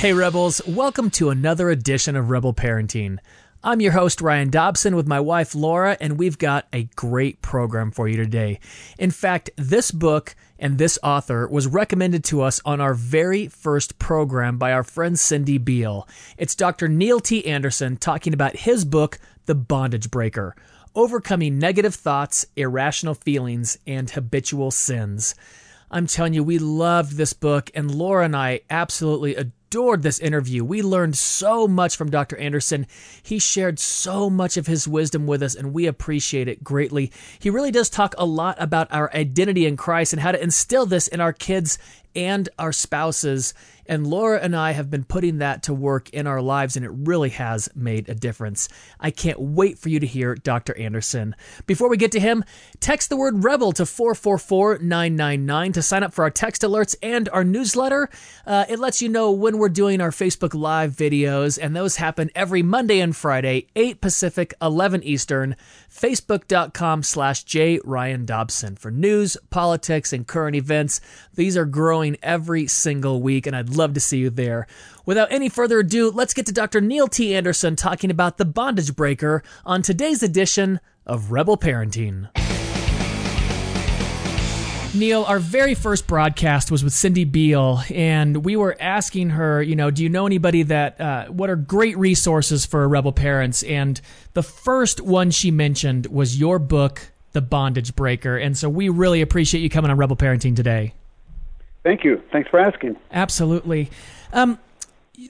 [0.00, 3.18] Hey, Rebels, welcome to another edition of Rebel Parenting.
[3.62, 7.90] I'm your host, Ryan Dobson, with my wife, Laura, and we've got a great program
[7.90, 8.60] for you today.
[8.98, 13.98] In fact, this book and this author was recommended to us on our very first
[13.98, 16.08] program by our friend Cindy Beall.
[16.38, 16.88] It's Dr.
[16.88, 17.46] Neil T.
[17.46, 20.56] Anderson talking about his book, The Bondage Breaker
[20.94, 25.34] Overcoming Negative Thoughts, Irrational Feelings, and Habitual Sins.
[25.90, 30.64] I'm telling you, we loved this book, and Laura and I absolutely adored this interview.
[30.64, 32.36] We learned so much from Dr.
[32.36, 32.86] Anderson.
[33.22, 37.10] He shared so much of his wisdom with us, and we appreciate it greatly.
[37.40, 40.86] He really does talk a lot about our identity in Christ and how to instill
[40.86, 41.76] this in our kids
[42.14, 43.52] and our spouses.
[43.90, 46.92] And Laura and I have been putting that to work in our lives, and it
[46.94, 48.68] really has made a difference.
[49.00, 50.78] I can't wait for you to hear Dr.
[50.78, 51.34] Anderson.
[51.66, 52.44] Before we get to him,
[52.78, 57.28] text the word rebel to 444 999 to sign up for our text alerts and
[57.30, 58.08] our newsletter.
[58.46, 62.30] Uh, it lets you know when we're doing our Facebook Live videos, and those happen
[62.36, 65.56] every Monday and Friday, 8 Pacific, 11 Eastern
[65.90, 67.80] facebook.com slash J.
[67.84, 71.00] Ryan Dobson for news, politics, and current events.
[71.34, 74.66] These are growing every single week, and I'd love to see you there.
[75.04, 76.80] Without any further ado, let's get to Dr.
[76.80, 77.34] Neil T.
[77.34, 82.28] Anderson talking about the bondage breaker on today's edition of Rebel Parenting.
[84.92, 89.76] Neil, our very first broadcast was with Cindy Beall, and we were asking her, you
[89.76, 93.62] know, do you know anybody that, uh, what are great resources for rebel parents?
[93.62, 94.00] And
[94.34, 98.36] the first one she mentioned was your book, The Bondage Breaker.
[98.36, 100.92] And so we really appreciate you coming on Rebel Parenting today.
[101.84, 102.20] Thank you.
[102.32, 102.96] Thanks for asking.
[103.12, 103.90] Absolutely.
[104.32, 104.58] Um,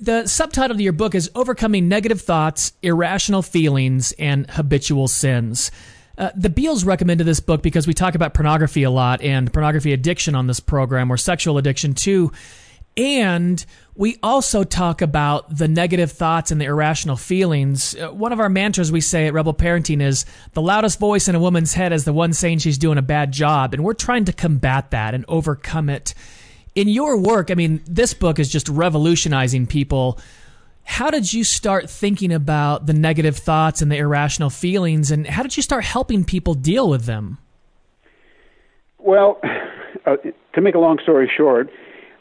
[0.01, 5.71] the subtitle of your book is Overcoming Negative Thoughts, Irrational Feelings, and Habitual Sins.
[6.19, 9.93] Uh, the Bealls recommended this book because we talk about pornography a lot and pornography
[9.93, 12.33] addiction on this program, or sexual addiction too.
[12.97, 17.95] And we also talk about the negative thoughts and the irrational feelings.
[17.95, 21.35] Uh, one of our mantras we say at Rebel Parenting is the loudest voice in
[21.35, 23.73] a woman's head is the one saying she's doing a bad job.
[23.73, 26.15] And we're trying to combat that and overcome it.
[26.75, 30.19] In your work, I mean, this book is just revolutionizing people
[30.91, 35.41] how did you start thinking about the negative thoughts and the irrational feelings, and how
[35.41, 37.39] did you start helping people deal with them?
[38.99, 39.41] Well,
[40.07, 40.17] uh,
[40.53, 41.71] to make a long story short,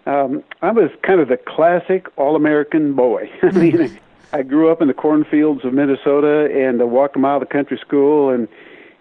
[0.06, 3.32] um, I was kind of the classic all-American boy.
[3.42, 4.00] I mean,
[4.34, 7.80] I grew up in the cornfields of Minnesota and uh, walked a mile to country
[7.80, 8.48] school and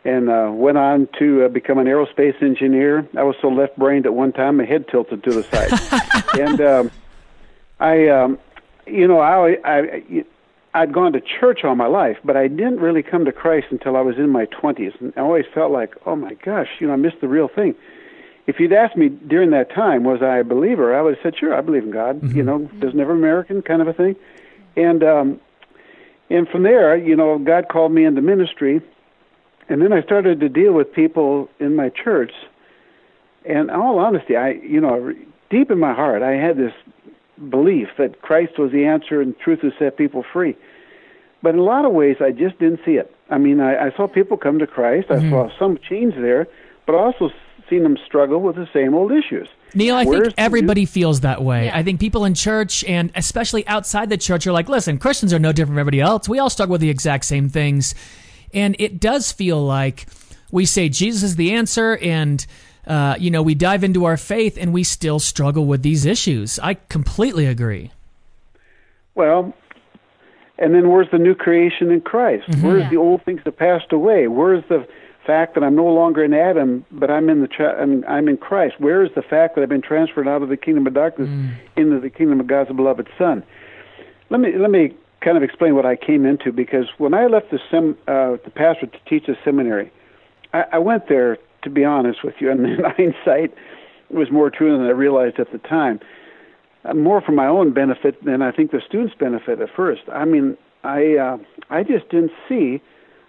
[0.02, 3.06] and uh, went on to uh, become an aerospace engineer.
[3.18, 6.90] I was so left-brained at one time, my head tilted to the side, and um,
[7.80, 8.38] I um,
[8.90, 10.24] you know, I, I,
[10.74, 13.96] I'd gone to church all my life, but I didn't really come to Christ until
[13.96, 15.00] I was in my 20s.
[15.00, 17.74] And I always felt like, oh my gosh, you know, I missed the real thing.
[18.46, 21.38] If you'd asked me during that time, was I a believer, I would have said,
[21.38, 22.20] sure, I believe in God.
[22.20, 22.36] Mm-hmm.
[22.36, 24.16] You know, does every American kind of a thing.
[24.76, 25.40] And um,
[26.30, 28.80] and from there, you know, God called me into ministry,
[29.68, 32.32] and then I started to deal with people in my church.
[33.44, 35.14] And in all honesty, I, you know,
[35.50, 36.72] deep in my heart, I had this
[37.50, 40.56] belief that Christ was the answer and truth would set people free.
[41.42, 43.14] But in a lot of ways, I just didn't see it.
[43.30, 45.08] I mean, I, I saw people come to Christ.
[45.08, 45.26] Mm-hmm.
[45.26, 46.48] I saw some change there,
[46.86, 47.30] but I also
[47.70, 49.48] seen them struggle with the same old issues.
[49.74, 51.66] Neil, I Where's think everybody feels that way.
[51.66, 51.76] Yeah.
[51.76, 55.38] I think people in church and especially outside the church are like, listen, Christians are
[55.38, 56.28] no different from everybody else.
[56.28, 57.94] We all struggle with the exact same things.
[58.54, 60.06] And it does feel like
[60.50, 62.44] we say Jesus is the answer and
[62.88, 66.58] uh, you know, we dive into our faith and we still struggle with these issues.
[66.58, 67.92] I completely agree.
[69.14, 69.52] Well,
[70.58, 72.48] and then where's the new creation in Christ?
[72.48, 72.66] Mm-hmm.
[72.66, 74.26] Where's the old things that passed away?
[74.26, 74.88] Where's the
[75.26, 78.38] fact that I'm no longer in Adam, but I'm in the tra- I'm, I'm in
[78.38, 78.76] Christ?
[78.78, 81.54] Where is the fact that I've been transferred out of the kingdom of darkness mm.
[81.76, 83.44] into the kingdom of God's beloved Son?
[84.30, 87.50] Let me let me kind of explain what I came into because when I left
[87.50, 89.92] the sem- uh, the pastor to teach the seminary,
[90.54, 91.38] I, I went there
[91.68, 92.50] to be honest with you.
[92.52, 93.54] And in hindsight,
[94.10, 96.00] it was more true than I realized at the time.
[96.84, 100.02] Uh, more for my own benefit than I think the students' benefit at first.
[100.12, 101.36] I mean, I uh,
[101.70, 102.80] I just didn't see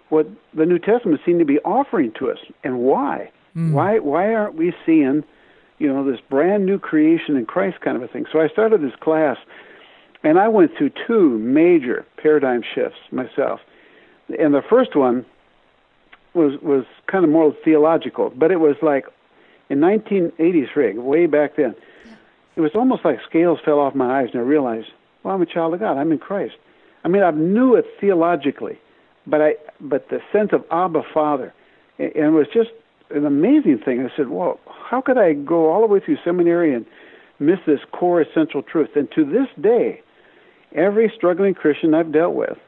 [0.08, 3.30] what the New Testament seemed to be offering to us, and why.
[3.56, 3.72] Mm.
[3.72, 5.24] Why why aren't we seeing,
[5.78, 8.24] you know, this brand new creation in Christ kind of a thing?
[8.32, 9.36] So I started this class,
[10.22, 13.60] and I went through two major paradigm shifts myself.
[14.38, 15.26] And the first one
[16.34, 19.06] was was kind of more theological, but it was like
[19.68, 21.74] in 1983, way back then.
[22.56, 24.88] It was almost like scales fell off my eyes, and I realized,
[25.22, 25.96] well, I'm a child of God.
[25.96, 26.54] I'm in Christ.
[27.04, 28.78] I mean, I knew it theologically,
[29.26, 31.54] but I but the sense of Abba Father,
[31.98, 32.70] and it was just
[33.10, 34.00] an amazing thing.
[34.00, 36.86] I said, well, how could I go all the way through seminary and
[37.38, 38.90] miss this core essential truth?
[38.94, 40.02] And to this day,
[40.74, 42.58] every struggling Christian I've dealt with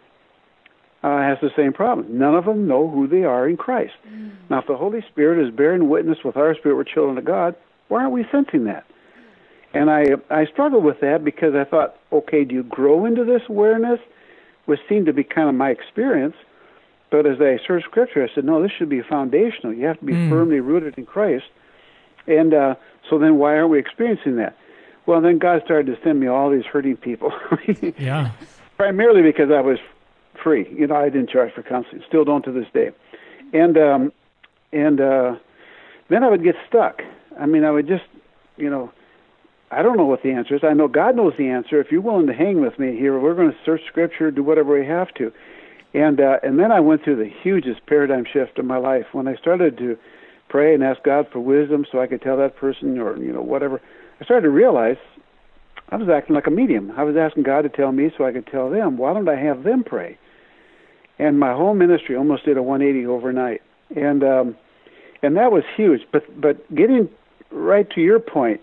[1.03, 2.19] uh, has the same problem.
[2.19, 3.95] None of them know who they are in Christ.
[4.09, 4.33] Mm.
[4.51, 7.57] Now, if the Holy Spirit is bearing witness with our spirit we're children of God,
[7.89, 8.85] why aren't we sensing that?
[9.75, 13.43] And I I struggled with that because I thought, okay, do you grow into this
[13.49, 14.01] awareness,
[14.67, 16.37] which seemed to be kind of my experience.
[17.11, 19.75] But as I searched Scripture, I said, no, this should be foundational.
[19.75, 20.31] You have to be mm.
[20.31, 21.45] firmly rooted in Christ.
[22.27, 22.75] And uh,
[23.11, 24.57] so then, why aren't we experiencing that?
[25.05, 27.33] Well, then God started to send me all these hurting people.
[27.99, 28.31] yeah.
[28.77, 29.79] Primarily because I was
[30.43, 30.67] free.
[30.77, 32.03] You know, I didn't charge for counseling.
[32.07, 32.91] Still don't to this day.
[33.53, 34.13] And um,
[34.73, 35.37] and uh,
[36.09, 37.03] then I would get stuck.
[37.39, 38.05] I mean, I would just,
[38.57, 38.93] you know,
[39.71, 40.63] I don't know what the answer is.
[40.65, 41.81] I know God knows the answer.
[41.81, 44.79] If you're willing to hang with me here, we're going to search Scripture, do whatever
[44.79, 45.33] we have to.
[45.95, 49.29] And uh, and then I went through the hugest paradigm shift in my life when
[49.29, 49.97] I started to
[50.49, 53.43] pray and ask God for wisdom so I could tell that person or you know
[53.43, 53.81] whatever.
[54.21, 54.97] I started to realize
[55.91, 56.93] I was acting like a medium.
[56.97, 58.97] I was asking God to tell me so I could tell them.
[58.97, 60.19] Why don't I have them pray?
[61.19, 63.63] And my whole ministry almost did a 180 overnight,
[63.95, 64.57] and um,
[65.23, 66.03] and that was huge.
[66.11, 67.09] But but getting
[67.51, 68.61] right to your point,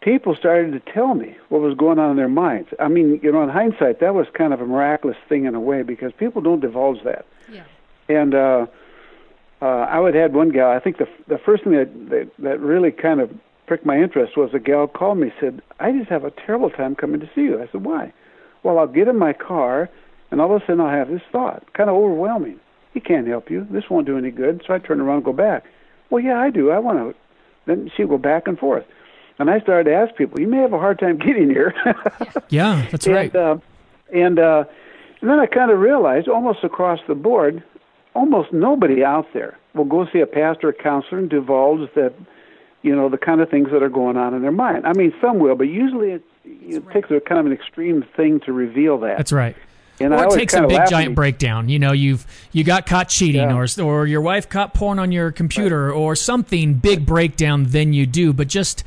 [0.00, 2.68] people started to tell me what was going on in their minds.
[2.78, 5.60] I mean, you know, in hindsight, that was kind of a miraculous thing in a
[5.60, 7.26] way because people don't divulge that.
[7.50, 7.64] Yeah.
[8.08, 8.66] And uh,
[9.60, 10.70] uh, I would had one gal.
[10.70, 13.30] I think the the first thing that, that that really kind of
[13.66, 16.96] pricked my interest was a gal called me said, "I just have a terrible time
[16.96, 18.12] coming to see you." I said, "Why?"
[18.64, 19.88] Well, I'll get in my car,
[20.32, 22.58] and all of a sudden I'll have this thought, kind of overwhelming.
[22.92, 23.66] He can't help you.
[23.70, 24.62] This won't do any good.
[24.66, 25.64] So I turn around and go back.
[26.10, 26.70] Well, yeah, I do.
[26.70, 27.14] I want to.
[27.66, 28.84] Then she'll go back and forth.
[29.38, 31.74] And I started to ask people, you may have a hard time getting here.
[32.48, 33.34] yeah, that's right.
[33.34, 33.58] And, uh,
[34.12, 34.64] and, uh,
[35.20, 37.62] and then I kind of realized almost across the board,
[38.14, 42.14] almost nobody out there will go see a pastor or counselor and divulge that,
[42.82, 44.86] you know, the kind of things that are going on in their mind.
[44.86, 46.94] I mean, some will, but usually it, it right.
[46.94, 49.16] takes a kind of an extreme thing to reveal that.
[49.16, 49.56] That's right.
[50.00, 51.68] And or it takes a big giant breakdown.
[51.68, 53.54] You know, you've you got caught cheating, yeah.
[53.54, 55.94] or or your wife caught porn on your computer, right.
[55.94, 57.66] or something big breakdown.
[57.68, 58.84] Then you do, but just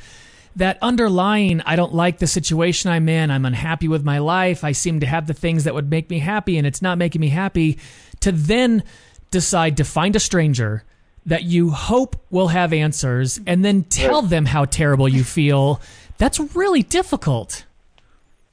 [0.56, 4.72] that underlying I don't like the situation I'm in, I'm unhappy with my life, I
[4.72, 7.30] seem to have the things that would make me happy and it's not making me
[7.30, 7.78] happy,
[8.22, 8.84] to then
[9.32, 10.84] decide to find a stranger
[11.26, 15.82] that you hope will have answers and then tell them how terrible you feel,
[16.18, 17.66] that's really difficult.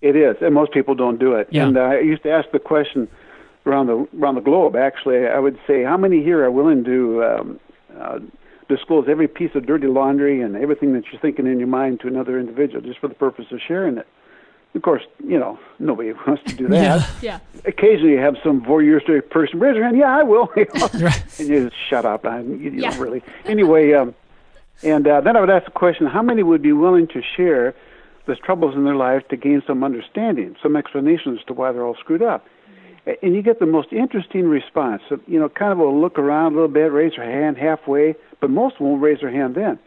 [0.02, 1.48] It is, and most people don't do it.
[1.50, 1.66] Yeah.
[1.66, 3.08] And uh, I used to ask the question
[3.64, 4.74] around the around the globe.
[4.76, 7.60] Actually, I would say, how many here are willing to um,
[7.98, 8.18] uh,
[8.68, 12.08] disclose every piece of dirty laundry and everything that you're thinking in your mind to
[12.08, 14.06] another individual just for the purpose of sharing it.
[14.74, 17.06] Of course, you know, nobody wants to do that.
[17.20, 17.38] Yeah.
[17.54, 17.60] yeah.
[17.64, 20.48] Occasionally you have some voyeuristic person raise their hand, yeah, I will.
[20.56, 21.40] Right.
[21.40, 22.24] and you just shut up.
[22.24, 22.90] I, you, you yeah.
[22.90, 23.22] don't really.
[23.44, 24.14] Anyway, um,
[24.82, 27.74] and uh, then I would ask the question, how many would be willing to share
[28.26, 31.84] the troubles in their lives to gain some understanding, some explanation as to why they're
[31.84, 32.46] all screwed up?
[33.04, 35.02] and you get the most interesting response.
[35.08, 38.14] So, you know, kind of will look around a little bit, raise their hand halfway,
[38.40, 39.78] but most won't raise their hand then.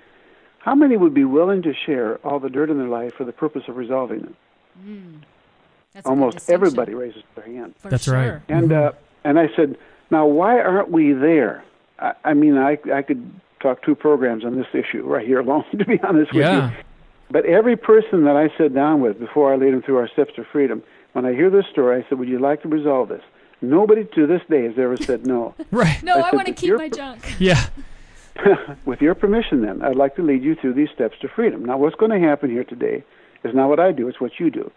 [0.60, 3.32] How many would be willing to share all the dirt in their life for the
[3.32, 4.36] purpose of resolving it?
[4.86, 5.22] Mm.
[6.04, 7.76] Almost everybody raises their hand.
[7.78, 8.16] For That's sure.
[8.16, 8.42] right.
[8.50, 8.88] And mm-hmm.
[8.88, 9.78] uh, and I said,
[10.12, 11.64] now why aren't we there?
[12.00, 15.64] I, I mean, I I could talk two programs on this issue right here alone,
[15.78, 16.72] to be honest with yeah.
[16.72, 16.76] you.
[17.32, 20.34] But every person that I sit down with before I lead them through our steps
[20.36, 20.84] to freedom,
[21.14, 23.24] when I hear this story, I said, "Would you like to resolve this?"
[23.62, 25.56] Nobody to this day has ever said no.
[25.72, 26.02] right.
[26.04, 27.24] No, I, I want to keep my junk.
[27.40, 27.68] Yeah.
[28.86, 31.64] with your permission, then I'd like to lead you through these steps to freedom.
[31.64, 33.02] Now, what's going to happen here today
[33.46, 34.72] is not what I do; it's what you do.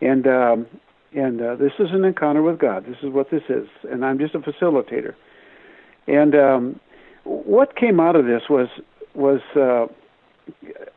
[0.00, 0.66] And um,
[1.12, 2.86] and uh, this is an encounter with God.
[2.86, 5.14] This is what this is, and I'm just a facilitator.
[6.06, 6.80] And um,
[7.24, 8.68] what came out of this was
[9.14, 9.86] was uh,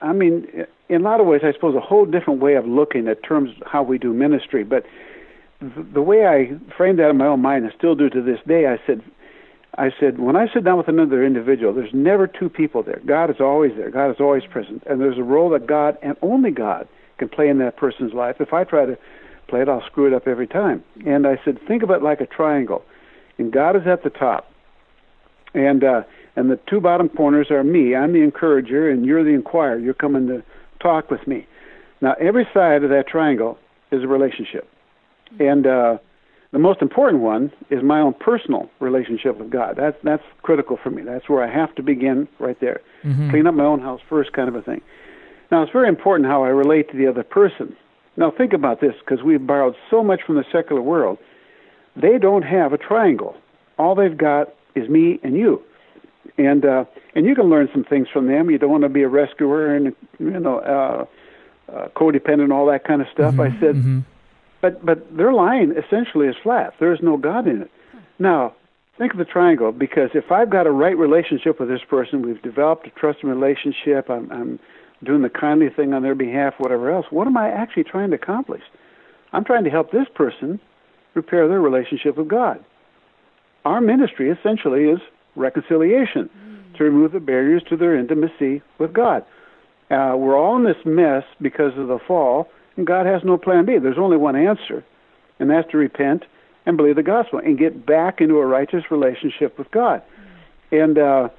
[0.01, 3.07] I mean, in a lot of ways, I suppose a whole different way of looking
[3.07, 4.63] at terms how we do ministry.
[4.63, 4.85] But
[5.61, 8.65] the way I framed that in my own mind, and still do to this day,
[8.65, 9.01] I said,
[9.77, 12.99] I said, when I sit down with another individual, there's never two people there.
[13.05, 13.91] God is always there.
[13.91, 17.49] God is always present, and there's a role that God and only God can play
[17.49, 18.37] in that person's life.
[18.39, 18.97] If I try to
[19.47, 20.83] play it, I'll screw it up every time.
[21.05, 22.83] And I said, think of it like a triangle,
[23.37, 24.51] and God is at the top,
[25.53, 26.01] and uh,
[26.35, 27.95] and the two bottom corners are me.
[27.95, 29.77] I'm the encourager, and you're the inquirer.
[29.77, 30.43] You're coming to
[30.81, 31.47] talk with me.
[32.01, 33.57] Now, every side of that triangle
[33.91, 34.67] is a relationship,
[35.33, 35.43] mm-hmm.
[35.43, 35.97] and uh,
[36.51, 39.75] the most important one is my own personal relationship with God.
[39.77, 41.03] That's that's critical for me.
[41.03, 42.81] That's where I have to begin right there.
[43.03, 43.29] Mm-hmm.
[43.29, 44.81] Clean up my own house first, kind of a thing.
[45.51, 47.75] Now, it's very important how I relate to the other person.
[48.17, 51.17] Now, think about this, because we've borrowed so much from the secular world.
[51.95, 53.35] They don't have a triangle.
[53.77, 55.63] All they've got is me and you
[56.37, 58.49] and uh, and you can learn some things from them.
[58.49, 61.05] You don't want to be a rescuer and you know uh,
[61.71, 63.35] uh, codependent, all that kind of stuff.
[63.35, 63.99] Mm-hmm, I said, mm-hmm.
[64.61, 66.73] but but their line essentially is flat.
[66.79, 67.71] There is no God in it.
[68.19, 68.53] Now,
[68.97, 72.41] think of the triangle because if I've got a right relationship with this person, we've
[72.41, 74.09] developed a trusting relationship.
[74.09, 74.59] I'm, I'm
[75.03, 77.05] doing the kindly thing on their behalf, whatever else.
[77.09, 78.61] What am I actually trying to accomplish?
[79.31, 80.59] I'm trying to help this person
[81.13, 82.63] repair their relationship with God.
[83.65, 84.99] Our ministry essentially is
[85.35, 86.77] reconciliation mm.
[86.77, 89.25] to remove the barriers to their intimacy with God.
[89.89, 93.65] Uh, we're all in this mess because of the fall, and God has no plan
[93.65, 93.77] B.
[93.77, 94.83] There's only one answer,
[95.39, 96.25] and that's to repent
[96.65, 100.01] and believe the gospel and get back into a righteous relationship with God.
[100.71, 100.83] Mm.
[100.83, 101.29] And uh,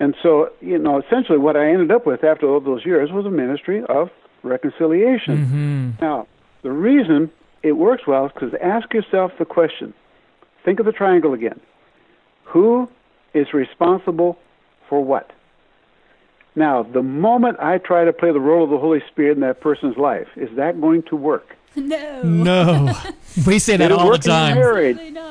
[0.00, 3.26] and so, you know, essentially what I ended up with after all those years was
[3.26, 4.10] a ministry of
[4.42, 5.36] reconciliation.
[5.38, 5.90] Mm-hmm.
[6.00, 6.28] Now,
[6.62, 7.30] the reason
[7.62, 9.94] it works well is because ask yourself the question
[10.64, 11.60] think of the triangle again.
[12.44, 12.88] Who
[13.34, 14.38] is responsible
[14.88, 15.30] for what?
[16.54, 19.60] Now, the moment I try to play the role of the Holy Spirit in that
[19.60, 21.56] person's life, is that going to work?
[21.76, 22.22] No.
[22.22, 22.92] No.
[23.46, 24.56] We say that all the time.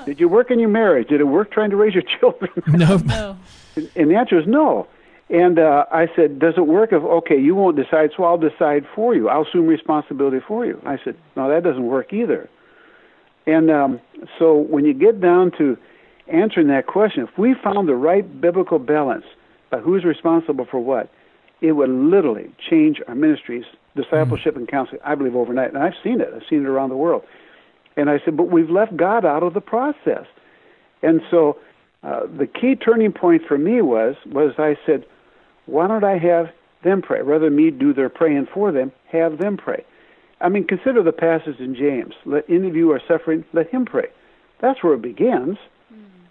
[0.06, 1.10] Did you work in your marriage?
[1.10, 2.52] Did it work trying to raise your children?
[2.68, 2.98] No.
[2.98, 3.38] no.
[3.96, 4.88] And the answer is no.
[5.30, 8.86] And uh, I said, Does it work if, okay, you won't decide, so I'll decide
[8.96, 9.28] for you.
[9.28, 10.82] I'll assume responsibility for you.
[10.86, 12.50] I said, No, that doesn't work either.
[13.46, 14.00] And um,
[14.40, 15.78] so when you get down to
[16.30, 19.26] answering that question, if we found the right biblical balance
[19.70, 21.10] by who's responsible for what,
[21.62, 23.66] it would literally change our ministries,
[23.96, 24.58] discipleship mm.
[24.58, 25.70] and counseling, I believe, overnight.
[25.70, 26.30] And I've seen it.
[26.36, 27.24] I've seen it around the world.
[27.96, 30.26] And I said, but we've left God out of the process.
[31.02, 31.58] And so
[32.04, 35.06] uh, the key turning point for me was was I said,
[35.66, 36.48] why don't I have
[36.84, 38.92] them pray rather than me do their praying for them?
[39.12, 39.84] Have them pray.
[40.40, 42.14] I mean, consider the passage in James.
[42.26, 44.08] Let any of you are suffering, let him pray.
[44.62, 45.58] That's where it begins.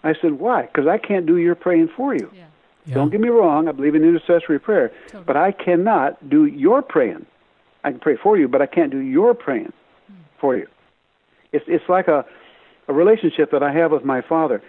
[0.07, 0.63] I said, why?
[0.63, 2.29] Because I can't do your praying for you.
[2.33, 2.45] Yeah.
[2.85, 2.95] Yeah.
[2.95, 3.67] Don't get me wrong.
[3.67, 5.23] I believe in intercessory prayer, totally.
[5.25, 7.25] but I cannot do your praying.
[7.83, 9.73] I can pray for you, but I can't do your praying
[10.09, 10.15] mm.
[10.39, 10.67] for you.
[11.51, 12.25] It's it's like a
[12.87, 14.61] a relationship that I have with my father,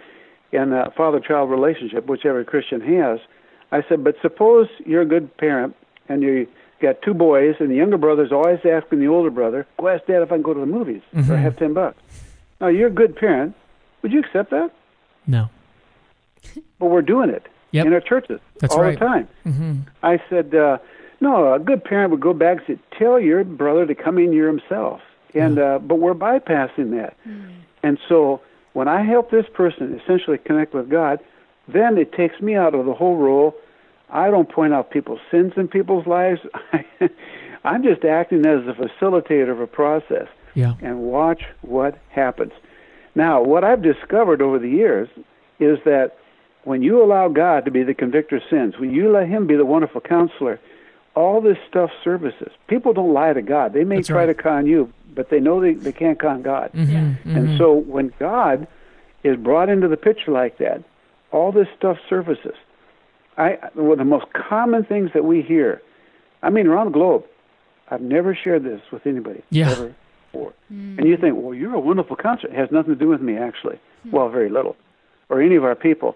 [0.51, 3.19] and a father-child relationship, which every Christian has.
[3.71, 5.75] I said, but suppose you're a good parent
[6.09, 6.47] and you
[6.81, 10.23] got two boys, and the younger brother's always asking the older brother, "Go ask Dad
[10.23, 11.31] if I can go to the movies mm-hmm.
[11.31, 12.01] or have ten bucks."
[12.59, 13.55] Now you're a good parent.
[14.01, 14.71] Would you accept that?
[15.29, 15.49] No.
[16.79, 17.85] But we're doing it yep.
[17.85, 18.97] in our churches That's all right.
[18.97, 19.27] the time.
[19.45, 19.79] Mm-hmm.
[20.03, 20.79] I said, uh,
[21.21, 24.31] no, a good parent would go back and say, tell your brother to come in
[24.31, 25.01] here himself.
[25.33, 25.75] And yeah.
[25.75, 27.15] uh, but we're bypassing that.
[27.27, 27.53] Mm.
[27.83, 28.41] And so
[28.73, 31.19] when I help this person essentially connect with God,
[31.67, 33.55] then it takes me out of the whole role.
[34.09, 36.41] I don't point out people's sins in people's lives.
[37.63, 40.27] I'm just acting as a facilitator of a process.
[40.55, 40.73] Yeah.
[40.81, 42.53] And watch what happens.
[43.19, 45.09] Now, what I've discovered over the years
[45.59, 46.17] is that
[46.63, 49.57] when you allow God to be the convictor of sins, when you let Him be
[49.57, 50.57] the wonderful counselor,
[51.17, 52.53] all this stuff surfaces.
[52.67, 53.73] People don't lie to God.
[53.73, 54.27] They may That's try right.
[54.27, 56.71] to con you, but they know they, they can't con God.
[56.71, 56.99] Mm-hmm, yeah.
[57.01, 57.35] mm-hmm.
[57.35, 58.65] And so when God
[59.25, 60.81] is brought into the picture like that,
[61.33, 62.55] all this stuff surfaces.
[63.37, 65.81] I one of the most common things that we hear,
[66.41, 67.25] I mean around the globe,
[67.91, 69.71] I've never shared this with anybody yeah.
[69.71, 69.93] ever
[70.31, 70.53] before.
[70.71, 70.97] Mm.
[70.97, 72.53] And you think, well, you're a wonderful counselor.
[72.53, 73.79] It has nothing to do with me actually.
[74.07, 74.11] Mm.
[74.11, 74.75] Well, very little,
[75.29, 76.15] or any of our people.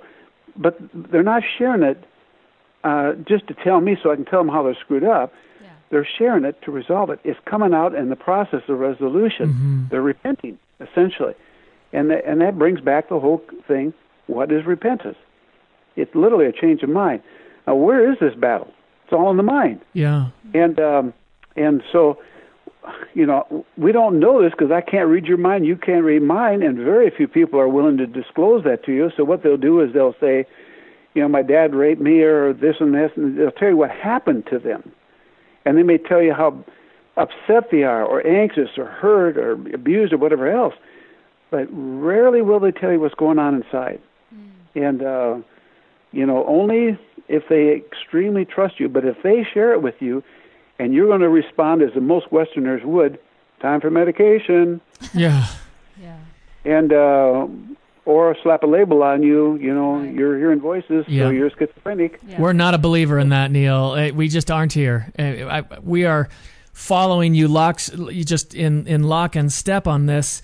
[0.55, 2.03] But they're not sharing it
[2.83, 5.33] uh, just to tell me so I can tell them how they're screwed up.
[5.61, 5.69] Yeah.
[5.89, 7.19] They're sharing it to resolve it.
[7.23, 9.49] It's coming out in the process of resolution.
[9.49, 9.83] Mm-hmm.
[9.89, 11.33] They're repenting essentially,
[11.91, 13.93] and the, and that brings back the whole thing.
[14.27, 15.17] What is repentance?
[15.95, 17.21] It's literally a change of mind.
[17.67, 18.71] Now, where is this battle?
[19.03, 19.81] It's all in the mind.
[19.93, 20.29] Yeah.
[20.53, 21.13] And um,
[21.55, 22.17] and so,
[23.13, 25.65] you know, we don't know this because I can't read your mind.
[25.65, 29.11] You can't read mine, and very few people are willing to disclose that to you.
[29.15, 30.45] So what they'll do is they'll say,
[31.13, 33.91] you know, my dad raped me or this and this, and they'll tell you what
[33.91, 34.91] happened to them,
[35.65, 36.63] and they may tell you how
[37.17, 40.73] upset they are, or anxious, or hurt, or abused, or whatever else.
[41.51, 44.01] But rarely will they tell you what's going on inside.
[44.33, 44.87] Mm.
[44.87, 45.37] And uh,
[46.11, 46.97] you know, only
[47.27, 48.89] if they extremely trust you.
[48.89, 50.23] But if they share it with you,
[50.79, 53.19] and you're going to respond as the most Westerners would,
[53.61, 54.81] time for medication.
[55.13, 55.45] Yeah.
[56.01, 56.17] yeah.
[56.65, 57.47] And uh,
[58.05, 59.55] or slap a label on you.
[59.55, 60.13] You know, right.
[60.13, 61.23] you're hearing voices, yeah.
[61.25, 62.19] so you're schizophrenic.
[62.27, 62.39] Yeah.
[62.39, 63.91] We're not a believer in that, Neil.
[63.91, 65.11] Uh, we just aren't here.
[65.17, 66.29] Uh, we are
[66.73, 70.41] following you locks, just in in lock and step on this.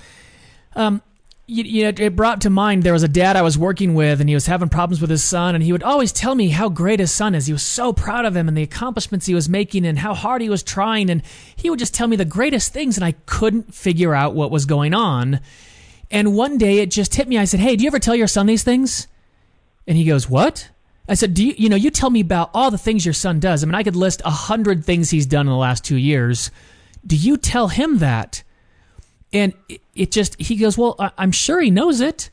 [0.76, 1.02] Um,
[1.50, 4.22] you, you know, it brought to mind there was a dad I was working with,
[4.22, 6.70] and he was having problems with his son, and he would always tell me how
[6.70, 7.48] great his son is.
[7.48, 10.44] He was so proud of him and the accomplishments he was making, and how hard
[10.44, 11.24] he was trying, and
[11.56, 14.66] he would just tell me the greatest things, and I couldn't figure out what was
[14.66, 15.40] going on.
[16.12, 17.38] And one day it just hit me.
[17.38, 19.08] I said, "Hey, do you ever tell your son these things?"
[19.88, 20.70] And he goes, "What?"
[21.08, 23.40] I said, "Do you, you know, you tell me about all the things your son
[23.40, 23.64] does.
[23.64, 26.52] I mean, I could list a hundred things he's done in the last two years.
[27.06, 28.44] Do you tell him that?"
[29.32, 29.54] And
[29.96, 32.30] it, just, he goes, Well, I, I'm sure he knows it.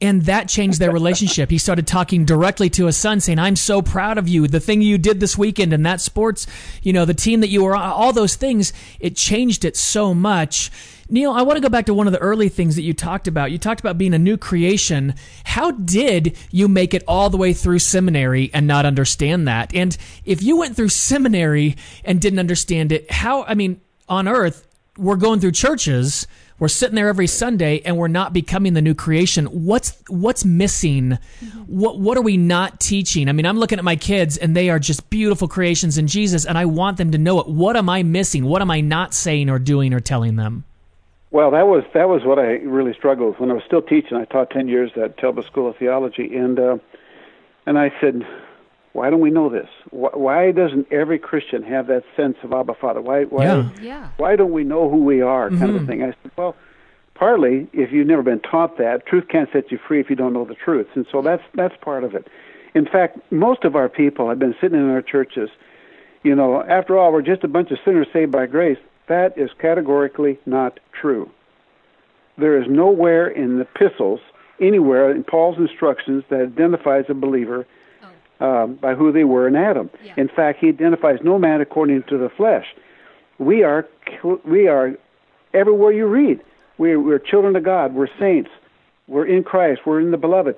[0.00, 1.50] And that changed their relationship.
[1.50, 4.46] He started talking directly to his son, saying, I'm so proud of you.
[4.46, 6.46] The thing you did this weekend and that sports,
[6.82, 10.14] you know, the team that you were on, all those things, it changed it so
[10.14, 10.70] much.
[11.10, 13.26] Neil, I want to go back to one of the early things that you talked
[13.26, 13.50] about.
[13.50, 15.14] You talked about being a new creation.
[15.42, 19.74] How did you make it all the way through seminary and not understand that?
[19.74, 24.67] And if you went through seminary and didn't understand it, how, I mean, on earth,
[24.98, 26.26] we're going through churches
[26.58, 29.46] we're sitting there every Sunday and we're not becoming the new creation.
[29.46, 31.18] What's what's missing?
[31.66, 33.28] What what are we not teaching?
[33.28, 36.44] I mean, I'm looking at my kids and they are just beautiful creations in Jesus
[36.44, 37.48] and I want them to know it.
[37.48, 38.44] What am I missing?
[38.44, 40.64] What am I not saying or doing or telling them?
[41.30, 44.16] Well, that was that was what I really struggled with when I was still teaching.
[44.16, 46.78] I taught 10 years at Talbot School of Theology and uh
[47.66, 48.22] and I said,
[48.92, 49.68] why don't we know this?
[49.90, 53.00] Why doesn't every Christian have that sense of Abba Father?
[53.00, 53.70] Why why yeah.
[53.80, 54.08] Yeah.
[54.16, 55.76] why don't we know who we are, kind mm-hmm.
[55.76, 56.02] of a thing?
[56.02, 56.56] I said, well,
[57.14, 60.32] partly if you've never been taught that, truth can't set you free if you don't
[60.32, 62.26] know the truth, and so that's that's part of it.
[62.74, 65.50] In fact, most of our people have been sitting in our churches.
[66.22, 68.78] You know, after all, we're just a bunch of sinners saved by grace.
[69.08, 71.30] That is categorically not true.
[72.36, 74.20] There is nowhere in the epistles,
[74.60, 77.66] anywhere in Paul's instructions, that identifies a believer
[78.40, 79.90] um, by who they were in Adam.
[80.04, 80.14] Yeah.
[80.16, 82.66] In fact, he identifies no man according to the flesh.
[83.38, 83.86] We are
[84.44, 84.94] we are
[85.54, 86.40] everywhere you read.
[86.78, 87.94] We're, we're children of God.
[87.94, 88.50] We're saints.
[89.06, 89.82] We're in Christ.
[89.86, 90.56] We're in the beloved.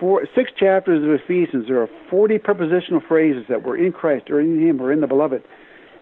[0.00, 4.40] Four, six chapters of Ephesians, there are 40 prepositional phrases that we're in Christ, or
[4.40, 5.42] in Him, or in the beloved.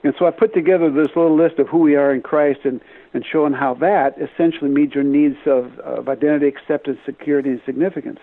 [0.03, 2.81] And so I put together this little list of who we are in Christ and,
[3.13, 8.19] and showing how that essentially meets your needs of, of identity, acceptance, security, and significance.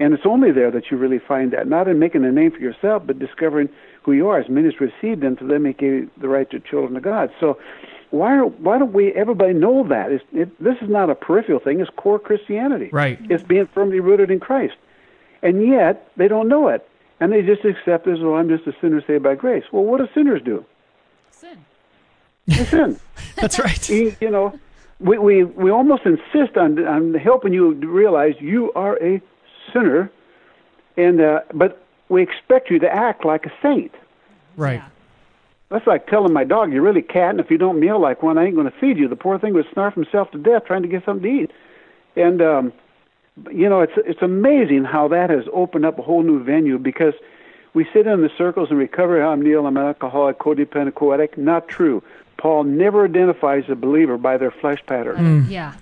[0.00, 2.58] And it's only there that you really find that, not in making a name for
[2.58, 3.68] yourself, but discovering
[4.02, 4.38] who you are.
[4.38, 7.30] As many as received them, to them he gave the right to children of God.
[7.40, 7.58] So
[8.10, 10.12] why why don't we everybody know that?
[10.12, 11.80] It's, it, this is not a peripheral thing.
[11.80, 12.90] It's core Christianity.
[12.92, 13.18] Right.
[13.28, 14.74] It's being firmly rooted in Christ.
[15.42, 16.88] And yet they don't know it.
[17.20, 19.64] And they just accept as, well, I'm just a sinner saved by grace.
[19.72, 20.64] Well, what do sinners do?
[21.32, 21.64] Sin.
[22.46, 23.00] They sin.
[23.34, 23.88] That's right.
[23.88, 24.58] You, you know,
[25.00, 29.20] we, we, we almost insist on, on helping you realize you are a
[29.72, 30.10] sinner,
[30.96, 33.94] and uh, but we expect you to act like a saint.
[34.56, 34.80] Right.
[34.80, 34.88] Yeah.
[35.70, 38.38] That's like telling my dog, "You're really cat, and if you don't meow like one,
[38.38, 40.82] I ain't going to feed you." The poor thing would snarf himself to death trying
[40.82, 41.50] to get something to eat,
[42.16, 42.72] and um,
[43.50, 47.14] you know, it's it's amazing how that has opened up a whole new venue because
[47.74, 49.22] we sit in the circles and recover.
[49.22, 49.66] I'm Neil.
[49.66, 51.38] I'm an alcoholic, codependent, co-addict.
[51.38, 52.02] Not true.
[52.38, 55.44] Paul never identifies a believer by their flesh pattern.
[55.44, 55.50] Mm.
[55.50, 55.74] Yeah.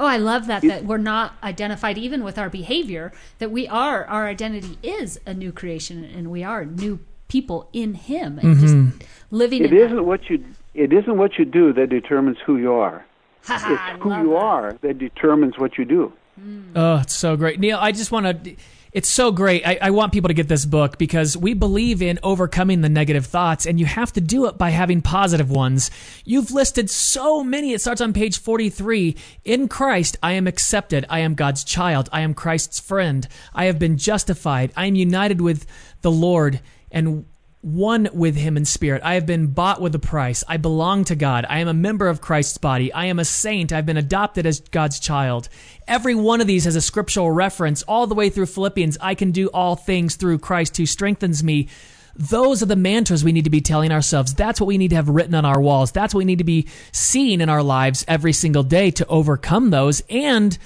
[0.00, 4.06] Oh, I love that that we're not identified even with our behavior that we are
[4.06, 8.88] our identity is a new creation and we are new people in him and mm-hmm.
[8.96, 10.02] just living It isn't that.
[10.02, 13.04] what you it isn't what you do that determines who you are.
[13.48, 13.62] it's
[14.02, 14.36] who you that.
[14.36, 16.12] are that determines what you do.
[16.40, 16.72] Mm.
[16.74, 17.60] Oh, it's so great.
[17.60, 18.56] Neil, I just want to
[18.92, 19.66] it's so great.
[19.66, 23.26] I, I, want people to get this book because we believe in overcoming the negative
[23.26, 25.90] thoughts, and you have to do it by having positive ones.
[26.24, 27.72] You've listed so many.
[27.72, 29.16] It starts on page 43.
[29.44, 31.06] In Christ, I am accepted.
[31.08, 32.08] I am God's child.
[32.12, 33.28] I am Christ's friend.
[33.54, 34.72] I have been justified.
[34.76, 35.66] I am united with
[36.00, 36.60] the Lord.
[36.90, 37.26] And
[37.62, 39.02] one with him in spirit.
[39.04, 40.42] I have been bought with a price.
[40.48, 41.44] I belong to God.
[41.48, 42.90] I am a member of Christ's body.
[42.92, 43.72] I am a saint.
[43.72, 45.50] I've been adopted as God's child.
[45.86, 48.96] Every one of these has a scriptural reference all the way through Philippians.
[49.00, 51.68] I can do all things through Christ who strengthens me.
[52.16, 54.34] Those are the mantras we need to be telling ourselves.
[54.34, 55.92] That's what we need to have written on our walls.
[55.92, 59.70] That's what we need to be seeing in our lives every single day to overcome
[59.70, 60.56] those and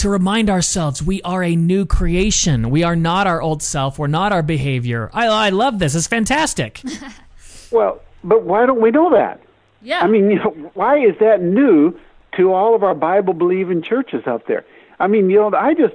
[0.00, 2.70] to remind ourselves we are a new creation.
[2.70, 3.98] We are not our old self.
[3.98, 5.10] We're not our behavior.
[5.12, 5.94] I, I love this.
[5.94, 6.82] It's fantastic.
[7.70, 9.40] well, but why don't we know that?
[9.82, 10.00] Yeah.
[10.00, 11.98] I mean, you know, why is that new
[12.36, 14.64] to all of our Bible believing churches out there?
[14.98, 15.94] I mean, you know, I just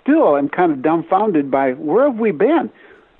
[0.00, 2.70] still am kind of dumbfounded by where have we been?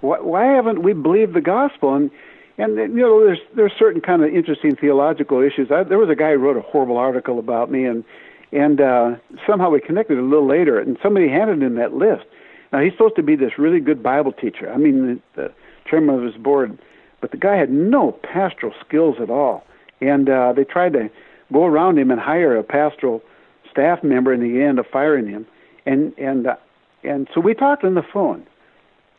[0.00, 1.94] Why, why haven't we believed the gospel?
[1.94, 2.10] And
[2.58, 5.70] and you know, there's there's certain kind of interesting theological issues.
[5.70, 8.04] I, there was a guy who wrote a horrible article about me, and
[8.52, 12.24] and uh, somehow we connected a little later, and somebody handed him that list.
[12.72, 14.70] Now he's supposed to be this really good Bible teacher.
[14.72, 15.52] I mean, the, the
[15.88, 16.78] chairman of his board,
[17.20, 19.64] but the guy had no pastoral skills at all.
[20.00, 21.10] And uh, they tried to
[21.52, 23.22] go around him and hire a pastoral
[23.70, 25.46] staff member, and he ended up firing him.
[25.86, 26.56] And and uh,
[27.02, 28.46] and so we talked on the phone,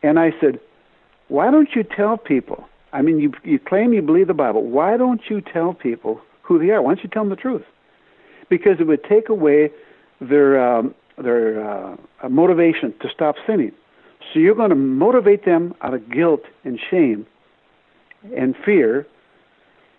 [0.02, 0.60] and I said,
[1.28, 2.68] "Why don't you tell people?
[2.92, 4.64] I mean, you you claim you believe the Bible.
[4.64, 6.82] Why don't you tell people who they are?
[6.82, 7.64] Why don't you tell them the truth?"
[8.48, 9.70] Because it would take away
[10.20, 11.68] their um, their
[12.22, 13.72] uh, motivation to stop sinning.
[14.32, 17.26] So you're going to motivate them out of guilt and shame
[18.36, 19.06] and fear,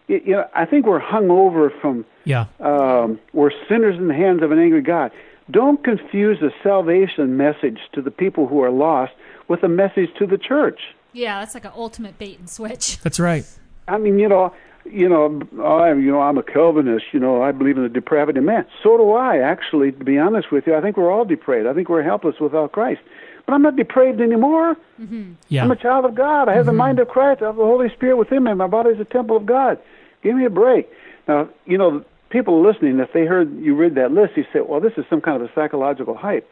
[0.07, 2.45] you know, I think we're hung over from Yeah.
[2.59, 5.11] um, we're sinners in the hands of an angry God.
[5.51, 9.13] Don't confuse the salvation message to the people who are lost
[9.47, 10.79] with a message to the church.
[11.13, 12.99] Yeah, that's like an ultimate bait and switch.
[13.01, 13.45] That's right.
[13.87, 14.53] I mean, you know,
[14.85, 17.05] you know, I, you know, I'm a Calvinist.
[17.11, 18.65] You know, I believe in the depravity of man.
[18.83, 19.39] So do I.
[19.39, 21.67] Actually, to be honest with you, I think we're all depraved.
[21.67, 23.01] I think we're helpless without Christ.
[23.45, 24.75] But I'm not depraved anymore.
[24.99, 25.33] Mm-hmm.
[25.47, 25.63] Yeah.
[25.63, 26.49] I'm a child of God.
[26.49, 26.77] I have the mm-hmm.
[26.77, 27.41] mind of Christ.
[27.41, 28.53] I have the Holy Spirit within me.
[28.53, 29.79] My body is a temple of God.
[30.21, 30.89] Give me a break.
[31.27, 34.79] Now, you know, people listening, if they heard you read that list, you say, well,
[34.79, 36.49] this is some kind of a psychological hype.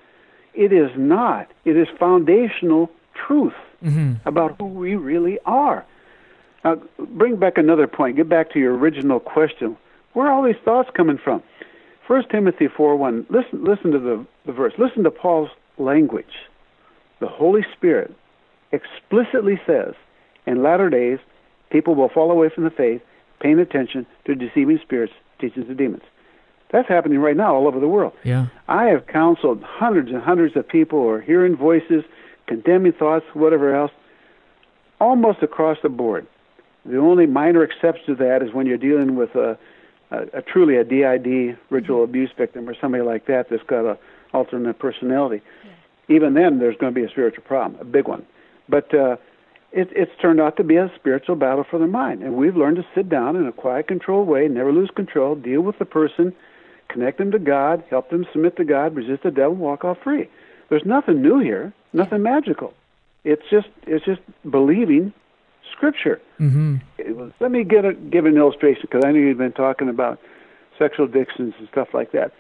[0.54, 1.52] It is not.
[1.66, 4.14] It is foundational truth mm-hmm.
[4.28, 5.86] about who we really are.
[6.68, 8.18] Now, bring back another point.
[8.18, 9.78] Get back to your original question.
[10.14, 11.42] Where are all these thoughts coming from?
[12.06, 13.28] First Timothy 4 1.
[13.30, 14.74] Listen, listen to the, the verse.
[14.78, 16.26] Listen to Paul's language.
[17.22, 18.14] The Holy Spirit
[18.74, 19.94] explicitly says
[20.46, 21.20] in latter days,
[21.70, 23.02] people will fall away from the faith,
[23.40, 26.04] paying attention to deceiving spirits, teachings of demons.
[26.72, 28.12] That's happening right now all over the world.
[28.26, 28.48] Yeah.
[28.68, 32.04] I have counseled hundreds and hundreds of people who are hearing voices,
[32.46, 33.92] condemning thoughts, whatever else,
[35.00, 36.28] almost across the board.
[36.88, 39.58] The only minor exception to that is when you're dealing with a,
[40.12, 43.98] a, a truly a DID, ritual abuse victim, or somebody like that that's got a
[44.34, 45.42] alternate personality.
[46.10, 48.26] Even then, there's going to be a spiritual problem, a big one.
[48.70, 49.18] But uh,
[49.72, 52.78] it, it's turned out to be a spiritual battle for the mind, and we've learned
[52.78, 56.34] to sit down in a quiet, controlled way, never lose control, deal with the person,
[56.88, 59.98] connect them to God, help them submit to God, resist the devil, and walk off
[60.04, 60.30] free.
[60.70, 62.74] There's nothing new here, nothing magical.
[63.24, 65.14] It's just it's just believing
[65.72, 66.22] Scripture.
[66.40, 66.78] Mm-hmm.
[67.18, 70.20] Was- Let me get a, give an illustration because I know you've been talking about
[70.78, 72.34] sexual addictions and stuff like that.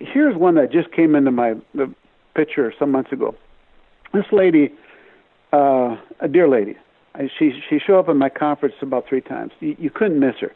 [0.00, 1.92] Here's one that just came into my the
[2.34, 3.34] picture some months ago.
[4.14, 4.72] This lady,
[5.52, 6.76] uh, a dear lady,
[7.14, 9.52] I, she she showed up at my conference about three times.
[9.60, 10.52] You, you couldn't miss her,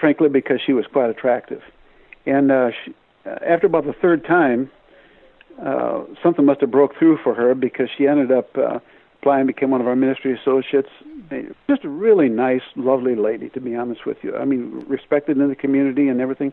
[0.00, 1.62] frankly, because she was quite attractive.
[2.24, 2.94] And uh, she,
[3.26, 4.70] uh, after about the third time,
[5.62, 8.78] uh, something must have broke through for her because she ended up uh,
[9.26, 10.88] applying, became one of our ministry associates.
[11.68, 14.36] Just a really nice, lovely lady, to be honest with you.
[14.36, 16.52] I mean, respected in the community and everything.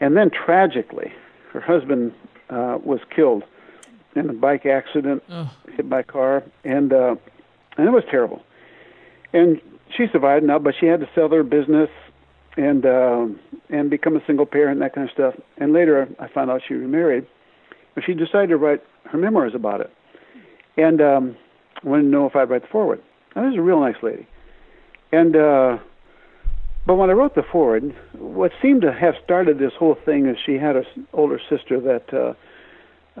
[0.00, 1.12] And then tragically,
[1.52, 2.12] her husband
[2.48, 3.44] uh, was killed
[4.16, 5.22] in a bike accident,
[5.76, 7.14] hit by a car, and uh,
[7.76, 8.42] and it was terrible.
[9.32, 9.60] And
[9.96, 11.90] she survived now, but she had to sell her business
[12.56, 13.26] and uh,
[13.68, 15.34] and become a single parent and that kind of stuff.
[15.58, 17.28] And later, I found out she remarried,
[17.94, 19.92] but she decided to write her memoirs about it,
[20.76, 21.36] and um,
[21.82, 23.02] wanted to know if I'd write the foreword.
[23.34, 24.26] And this is a real nice lady,
[25.12, 25.78] and uh,
[26.86, 30.36] but when I wrote the foreword, what seemed to have started this whole thing is
[30.44, 32.34] she had an older sister that uh,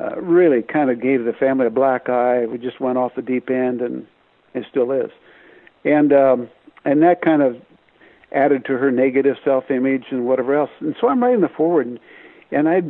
[0.00, 2.46] uh, really kind of gave the family a black eye.
[2.46, 4.06] We just went off the deep end, and
[4.54, 5.10] it still is,
[5.84, 6.48] and um,
[6.84, 7.56] and that kind of
[8.32, 10.70] added to her negative self-image and whatever else.
[10.80, 12.00] And so I'm writing the foreword, and,
[12.50, 12.82] and I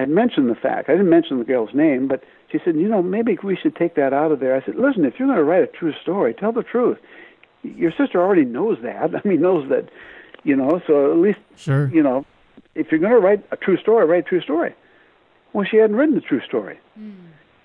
[0.00, 0.88] I mentioned the fact.
[0.88, 3.94] I didn't mention the girl's name, but she said, you know, maybe we should take
[3.96, 4.54] that out of there.
[4.54, 6.98] I said, listen, if you're going to write a true story, tell the truth.
[7.62, 9.14] Your sister already knows that.
[9.24, 9.88] I mean, knows that,
[10.44, 10.80] you know.
[10.86, 11.88] So at least, Sure.
[11.88, 12.24] you know,
[12.74, 14.74] if you're going to write a true story, write a true story.
[15.52, 16.78] Well, she hadn't written the true story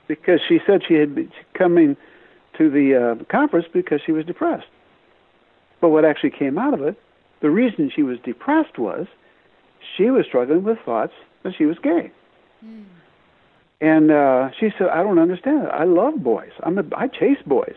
[0.08, 1.98] because she said she had been coming
[2.58, 4.68] to the uh, conference because she was depressed.
[5.82, 7.00] But what actually came out of it,
[7.42, 9.08] the reason she was depressed was
[9.98, 11.14] she was struggling with thoughts
[11.44, 12.12] that she was gay.
[13.82, 15.70] And uh, she said, "I don't understand it.
[15.70, 16.52] I love boys.
[16.64, 17.76] I'm a, I chase boys."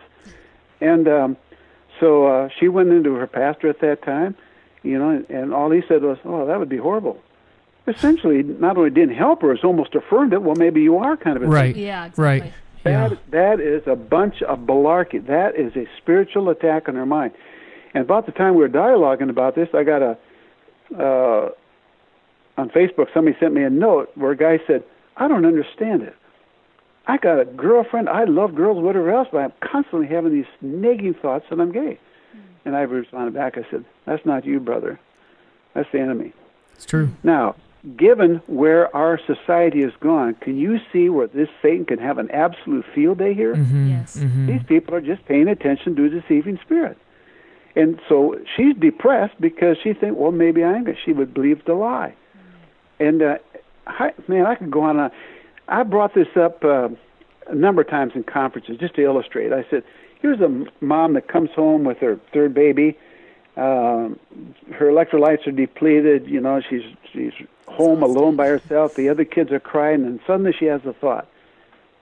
[0.80, 1.36] And um,
[2.00, 4.34] so uh, she went into her pastor at that time,
[4.82, 7.22] you know, and, and all he said was, "Oh, that would be horrible."
[7.86, 10.42] Essentially, not only didn't help her, it's almost affirmed it.
[10.42, 11.74] Well, maybe you are kind of a Right.
[11.74, 12.22] Yeah, exactly.
[12.24, 12.52] Right.
[12.84, 13.08] Yeah.
[13.08, 15.24] that that is a bunch of malarkey.
[15.26, 17.32] That is a spiritual attack on her mind.
[17.94, 20.18] And about the time we were dialoguing about this, I got a
[20.98, 21.50] uh,
[22.56, 23.12] on Facebook.
[23.14, 24.84] Somebody sent me a note where a guy said,
[25.16, 26.16] "I don't understand it.
[27.06, 28.08] I got a girlfriend.
[28.08, 31.98] I love girls, whatever else, but I'm constantly having these nagging thoughts that I'm gay."
[32.64, 33.58] And I responded back.
[33.58, 34.98] I said, "That's not you, brother.
[35.74, 36.32] That's the enemy."
[36.74, 37.10] It's true.
[37.22, 37.56] Now,
[37.96, 42.30] given where our society has gone, can you see where this Satan can have an
[42.30, 43.54] absolute field day here?
[43.54, 43.88] Mm-hmm.
[43.90, 44.14] Yes.
[44.14, 46.96] These people are just paying attention to a deceiving spirit.
[47.74, 50.84] And so she's depressed because she thinks, well, maybe I am.
[50.84, 50.98] gay.
[51.04, 52.14] She would believe the lie.
[53.00, 53.38] And, uh,
[53.86, 54.90] I, man, I could go on.
[54.90, 55.10] and on.
[55.68, 56.88] I brought this up uh,
[57.46, 59.52] a number of times in conferences just to illustrate.
[59.52, 59.84] I said,
[60.20, 62.98] here's a mom that comes home with her third baby.
[63.56, 64.18] Um,
[64.72, 66.26] her electrolytes are depleted.
[66.26, 67.32] You know, she's she's
[67.66, 68.94] home alone by herself.
[68.94, 71.28] The other kids are crying, and suddenly she has a thought: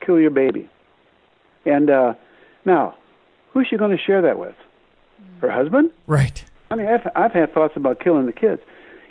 [0.01, 0.69] kill your baby.
[1.67, 2.15] And uh,
[2.65, 2.97] now,
[3.53, 4.55] who's she going to share that with?
[5.41, 5.91] Her husband?
[6.07, 6.45] Right.
[6.71, 8.63] I mean, I've, I've had thoughts about killing the kids.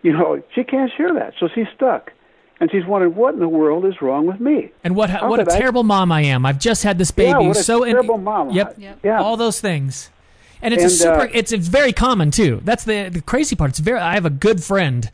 [0.01, 2.13] You know, she can't share that, so she's stuck.
[2.61, 4.71] And she's wondering, what in the world is wrong with me?
[4.83, 6.45] And what How what a could I- terrible mom I am.
[6.45, 7.29] I've just had this baby.
[7.29, 8.49] Yeah, what a so in- terrible mom.
[8.51, 8.75] Yep.
[8.77, 8.99] Yep.
[9.03, 9.21] Yeah.
[9.21, 10.09] All those things.
[10.61, 11.21] And it's a super.
[11.21, 12.59] uh, it's, it's very common too.
[12.65, 13.69] That's the the crazy part.
[13.69, 13.97] It's very.
[13.99, 15.09] I have a good friend,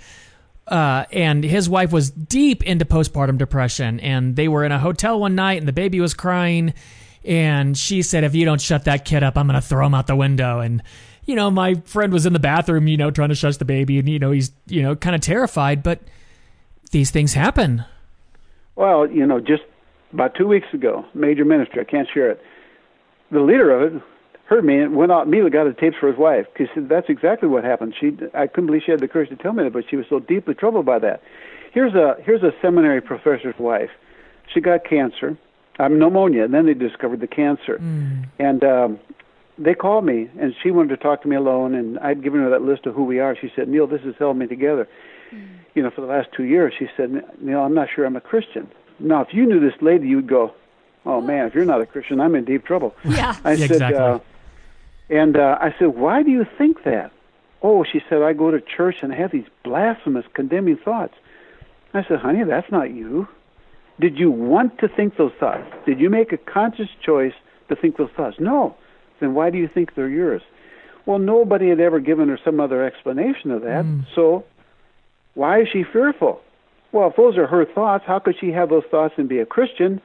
[0.68, 5.20] uh, and his wife was deep into postpartum depression, and they were in a hotel
[5.20, 6.74] one night, and the baby was crying,
[7.24, 9.94] and she said, "If you don't shut that kid up, I'm going to throw him
[9.94, 10.82] out the window." And
[11.26, 14.00] you know, my friend was in the bathroom, you know, trying to shush the baby,
[14.00, 16.00] and you know, he's you know kind of terrified, but
[16.92, 17.84] these things happen.
[18.76, 19.64] Well, you know, just
[20.14, 22.42] about two weeks ago, major ministry, I can't share it.
[23.32, 24.02] The leader of it
[24.46, 27.50] heard me and went out immediately got the tapes for his wife because that's exactly
[27.50, 27.96] what happened.
[28.00, 30.06] She, I couldn't believe she had the courage to tell me that, but she was
[30.10, 31.22] so deeply troubled by that.
[31.74, 33.90] Here's a here's a seminary professor's wife.
[34.54, 35.38] She got cancer,
[35.80, 37.78] um, pneumonia, and then they discovered the cancer.
[38.40, 39.00] And um,
[39.58, 41.74] they called me, and she wanted to talk to me alone.
[41.74, 43.36] And I'd given her that list of who we are.
[43.36, 44.88] She said, "Neil, this has held me together."
[45.76, 48.22] You know, for the last two years, she said, Neil, I'm not sure I'm a
[48.22, 48.70] Christian.
[49.00, 50.54] Now, if you knew this lady, you'd go,
[51.06, 52.96] oh, man, if you're not a Christian, I'm in deep trouble.
[53.04, 53.36] Yeah.
[53.44, 53.98] I Yeah, said, exactly.
[54.00, 54.20] uh,
[55.10, 57.12] and uh, I said, why do you think that?
[57.62, 61.14] Oh, she said, I go to church and have these blasphemous, condemning thoughts.
[61.94, 63.28] I said, honey, that's not you.
[64.00, 65.64] Did you want to think those thoughts?
[65.86, 67.34] Did you make a conscious choice
[67.70, 68.38] to think those thoughts?
[68.40, 68.76] No.
[69.20, 70.42] Then why do you think they're yours?
[71.06, 73.86] Well, nobody had ever given her some other explanation of that.
[74.14, 74.44] So
[75.36, 76.42] why is she fearful?
[76.92, 79.46] Well, if those are her thoughts, how could she have those thoughts and be a
[79.46, 80.02] Christian?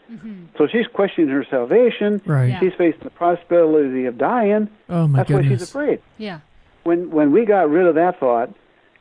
[0.59, 2.21] So she's questioning her salvation.
[2.27, 2.51] Right.
[2.51, 2.61] Yeah.
[2.61, 4.69] She's facing the possibility of dying.
[4.89, 5.47] Oh my That's goodness.
[5.47, 6.03] why she's afraid.
[6.19, 6.41] Yeah.
[6.83, 8.53] When when we got rid of that thought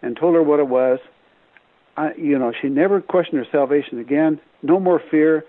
[0.04, 1.00] and told her what it was,
[1.98, 4.40] I, you know, she never questioned her salvation again.
[4.62, 5.44] No more fear,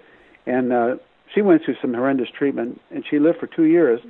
[0.47, 0.97] and uh,
[1.35, 4.01] she went through some horrendous treatment, and she lived for two years.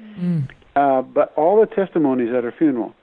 [0.77, 2.95] Uh, but all the testimonies at her funeral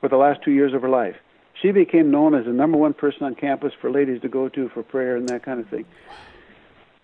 [0.00, 1.16] were the last two years of her life.
[1.62, 4.68] She became known as the number one person on campus for ladies to go to
[4.68, 5.84] for prayer and that kind of thing.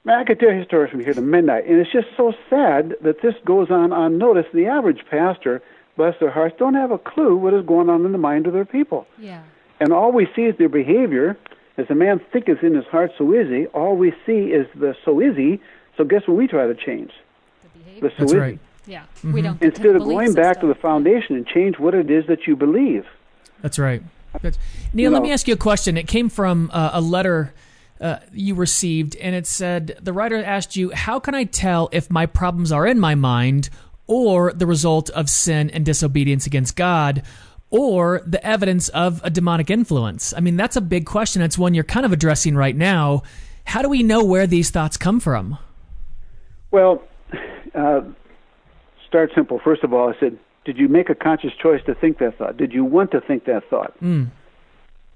[0.05, 2.97] Man, I could tell you stories from here to midnight, and it's just so sad
[3.03, 4.49] that this goes on unnoticed.
[4.53, 5.63] The average pastor,
[5.97, 8.53] bless their hearts, don't have a clue what is going on in the mind of
[8.53, 9.07] their people.
[9.17, 9.43] Yeah.
[9.79, 11.39] And all we see is their behavior.
[11.79, 13.67] As a man thinketh in his heart, so is he.
[13.67, 15.61] All we see is the so is he.
[15.97, 17.13] So guess what we try to change?
[17.63, 18.01] The behavior.
[18.01, 18.59] The so That's is right.
[18.87, 19.05] Yeah.
[19.21, 19.29] he.
[19.29, 19.47] We mm-hmm.
[19.47, 22.47] don't Instead of believe going back to the foundation and change what it is that
[22.47, 23.07] you believe.
[23.61, 24.03] That's right.
[24.41, 24.59] That's,
[24.93, 25.97] Neil, let know- me ask you a question.
[25.97, 27.53] It came from uh, a letter
[28.01, 32.11] uh, you received, and it said the writer asked you, "How can I tell if
[32.11, 33.71] my problems are in my mind
[34.07, 37.23] or the result of sin and disobedience against God?"
[37.75, 40.35] Or the evidence of a demonic influence.
[40.37, 41.41] I mean, that's a big question.
[41.41, 43.23] It's one you're kind of addressing right now.
[43.65, 45.57] How do we know where these thoughts come from?
[46.71, 47.03] Well,
[47.75, 48.03] uh,
[49.09, 49.59] start simple.
[49.65, 52.57] First of all, I said, did you make a conscious choice to think that thought?
[52.57, 53.95] Did you want to think that thought?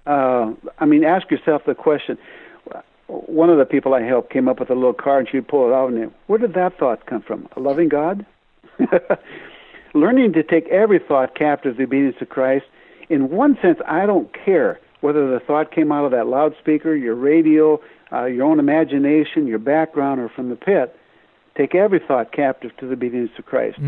[0.07, 2.19] Uh, I mean, ask yourself the question.
[3.09, 5.69] One of the people I helped came up with a little card, and she'd pull
[5.69, 7.49] it out, and where did that thought come from?
[7.57, 8.27] A loving God?
[9.95, 12.67] Learning to take every thought captive to the obedience of Christ.
[13.09, 17.15] In one sense, I don't care whether the thought came out of that loudspeaker, your
[17.15, 17.81] radio,
[18.13, 20.97] uh, your own imagination, your background, or from the pit.
[21.57, 23.79] Take every thought captive to the obedience of Christ.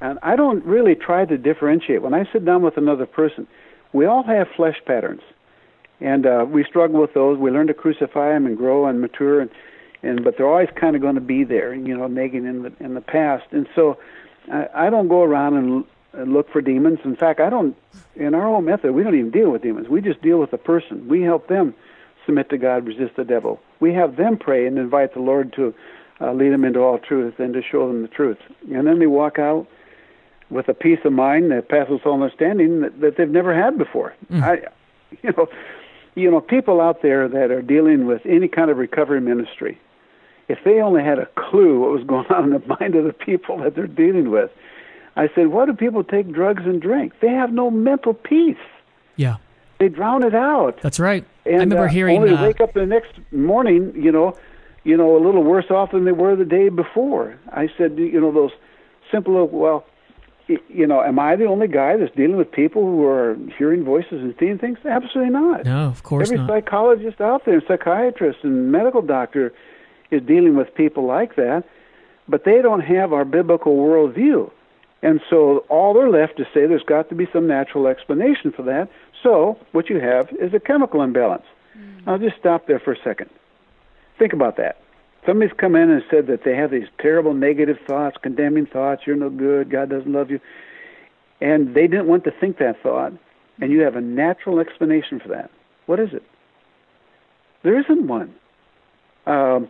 [0.00, 2.02] And I don't really try to differentiate.
[2.02, 3.46] When I sit down with another person,
[3.92, 5.22] we all have flesh patterns,
[6.00, 7.38] and uh, we struggle with those.
[7.38, 9.50] We learn to crucify them and grow and mature, and,
[10.02, 12.72] and but they're always kind of going to be there, you know, nagging in the
[12.80, 13.46] in the past.
[13.50, 13.98] And so,
[14.52, 17.00] I, I don't go around and, and look for demons.
[17.04, 17.76] In fact, I don't.
[18.14, 19.88] In our own method, we don't even deal with demons.
[19.88, 21.08] We just deal with the person.
[21.08, 21.74] We help them
[22.26, 23.58] submit to God, resist the devil.
[23.80, 25.74] We have them pray and invite the Lord to
[26.20, 28.38] uh, lead them into all truth and to show them the truth.
[28.70, 29.66] And then they walk out
[30.50, 34.14] with a peace of mind that passes all understanding that, that they've never had before.
[34.30, 34.62] I,
[35.22, 35.48] you know,
[36.14, 39.78] you know, people out there that are dealing with any kind of recovery ministry,
[40.48, 43.12] if they only had a clue what was going on in the mind of the
[43.12, 44.50] people that they're dealing with,
[45.16, 47.12] I said, why do people take drugs and drink?
[47.20, 48.56] They have no mental peace.
[49.16, 49.36] Yeah,
[49.80, 50.78] They drown it out.
[50.80, 51.24] that's right.
[51.44, 52.18] And, I remember uh, hearing.
[52.18, 54.36] only uh, wake up the next morning, you know,
[54.84, 57.36] you know, a little worse off than they were the day before.
[57.52, 58.52] I said, you know, those
[59.10, 59.84] simple, well,
[60.48, 64.22] you know, am I the only guy that's dealing with people who are hearing voices
[64.22, 64.78] and seeing things?
[64.84, 65.64] Absolutely not.
[65.64, 66.48] no, of course Every not.
[66.48, 69.52] psychologist out there, psychiatrist, and medical doctor
[70.10, 71.64] is dealing with people like that,
[72.28, 74.50] but they don't have our biblical worldview.
[75.02, 78.62] And so all they're left to say there's got to be some natural explanation for
[78.62, 78.88] that.
[79.22, 81.44] So what you have is a chemical imbalance.
[81.76, 82.02] Mm.
[82.06, 83.30] I'll just stop there for a second.
[84.18, 84.80] Think about that.
[85.26, 89.16] Somebody's come in and said that they have these terrible negative thoughts, condemning thoughts, you're
[89.16, 90.40] no good, God doesn't love you.
[91.40, 93.12] And they didn't want to think that thought.
[93.60, 95.50] and you have a natural explanation for that.
[95.86, 96.22] What is it?
[97.62, 98.34] There isn't one.
[99.26, 99.68] Um,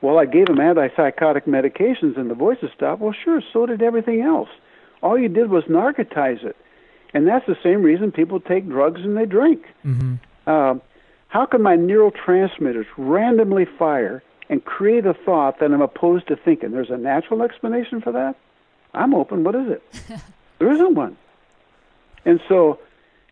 [0.00, 3.00] well, I gave him antipsychotic medications and the voices stopped.
[3.00, 4.48] Well, sure, so did everything else.
[5.02, 6.56] All you did was narcotize it.
[7.14, 9.62] And that's the same reason people take drugs and they drink.
[9.84, 10.14] Mm-hmm.
[10.46, 10.74] Uh,
[11.28, 16.70] how can my neurotransmitters randomly fire and create a thought that I'm opposed to thinking?
[16.70, 18.36] There's a natural explanation for that?
[18.94, 19.44] I'm open.
[19.44, 19.82] What is it?
[20.58, 21.16] there isn't one.
[22.24, 22.78] And so,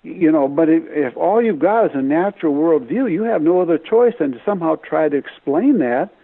[0.03, 3.61] you know, but if, if all you've got is a natural worldview, you have no
[3.61, 6.15] other choice than to somehow try to explain that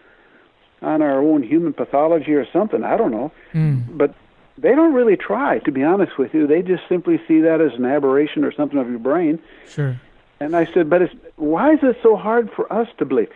[0.82, 2.84] on our own human pathology or something.
[2.84, 3.32] I don't know.
[3.52, 3.96] Mm.
[3.96, 4.14] But
[4.56, 6.46] they don't really try, to be honest with you.
[6.46, 9.38] They just simply see that as an aberration or something of your brain.
[9.68, 10.00] Sure.
[10.38, 13.28] And I said, but it's, why is it so hard for us to believe?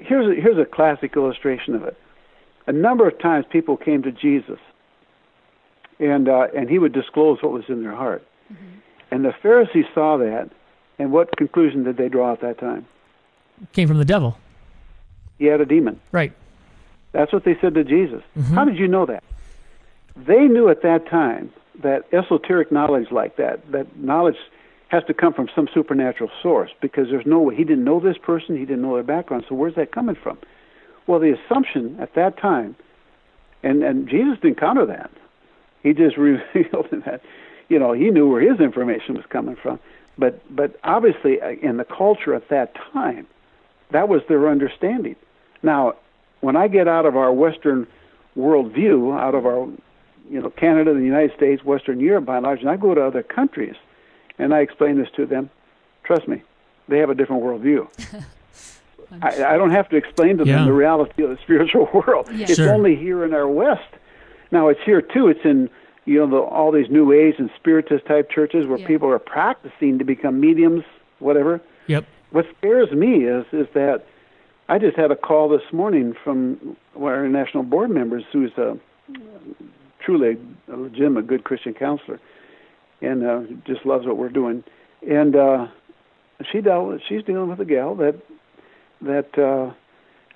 [0.00, 1.96] Here's a, here's a classic illustration of it.
[2.66, 4.58] A number of times people came to Jesus,
[5.98, 8.26] and uh, and he would disclose what was in their heart.
[8.52, 8.64] Mm-hmm.
[9.10, 10.50] And the Pharisees saw that,
[10.98, 12.86] and what conclusion did they draw at that time?
[13.72, 14.38] Came from the devil.
[15.38, 16.00] He had a demon.
[16.12, 16.32] Right.
[17.12, 18.22] That's what they said to Jesus.
[18.38, 18.54] Mhm.
[18.54, 19.22] How did you know that?
[20.16, 24.36] They knew at that time that esoteric knowledge like that, that knowledge
[24.92, 27.56] has to come from some supernatural source because there's no way.
[27.56, 30.38] He didn't know this person, he didn't know their background, so where's that coming from?
[31.06, 32.76] Well, the assumption at that time,
[33.62, 35.10] and, and Jesus didn't counter that.
[35.82, 37.22] He just revealed that,
[37.70, 39.80] you know, he knew where his information was coming from.
[40.18, 43.26] But, but obviously, uh, in the culture at that time,
[43.92, 45.16] that was their understanding.
[45.62, 45.94] Now,
[46.42, 47.86] when I get out of our Western
[48.36, 49.66] worldview, out of our,
[50.28, 53.02] you know, Canada, the United States, Western Europe by and large, and I go to
[53.02, 53.74] other countries,
[54.38, 55.50] and I explain this to them,
[56.04, 56.42] trust me,
[56.88, 57.88] they have a different worldview.
[59.22, 60.64] I, I don't have to explain to them Yeah.
[60.64, 62.28] the reality of the spiritual world.
[62.32, 62.46] Yeah.
[62.48, 62.72] It's Sure.
[62.72, 63.82] only here in our West.
[64.50, 65.28] Now it's here too.
[65.28, 65.68] It's in
[66.04, 68.86] you know the, all these New Age and Spiritist type churches where Yeah.
[68.86, 70.84] people are practicing to become mediums,
[71.18, 71.60] whatever.
[71.86, 72.04] Yep.
[72.30, 74.04] What scares me is is that
[74.68, 78.52] I just had a call this morning from one of our national board members who's
[78.56, 78.78] a
[80.00, 80.36] truly
[80.72, 82.18] a legitimate good Christian counselor
[83.02, 84.64] and uh, just loves what we're doing.
[85.08, 85.66] And uh,
[86.50, 88.16] she dealt she's dealing with a gal that
[89.00, 89.72] that uh,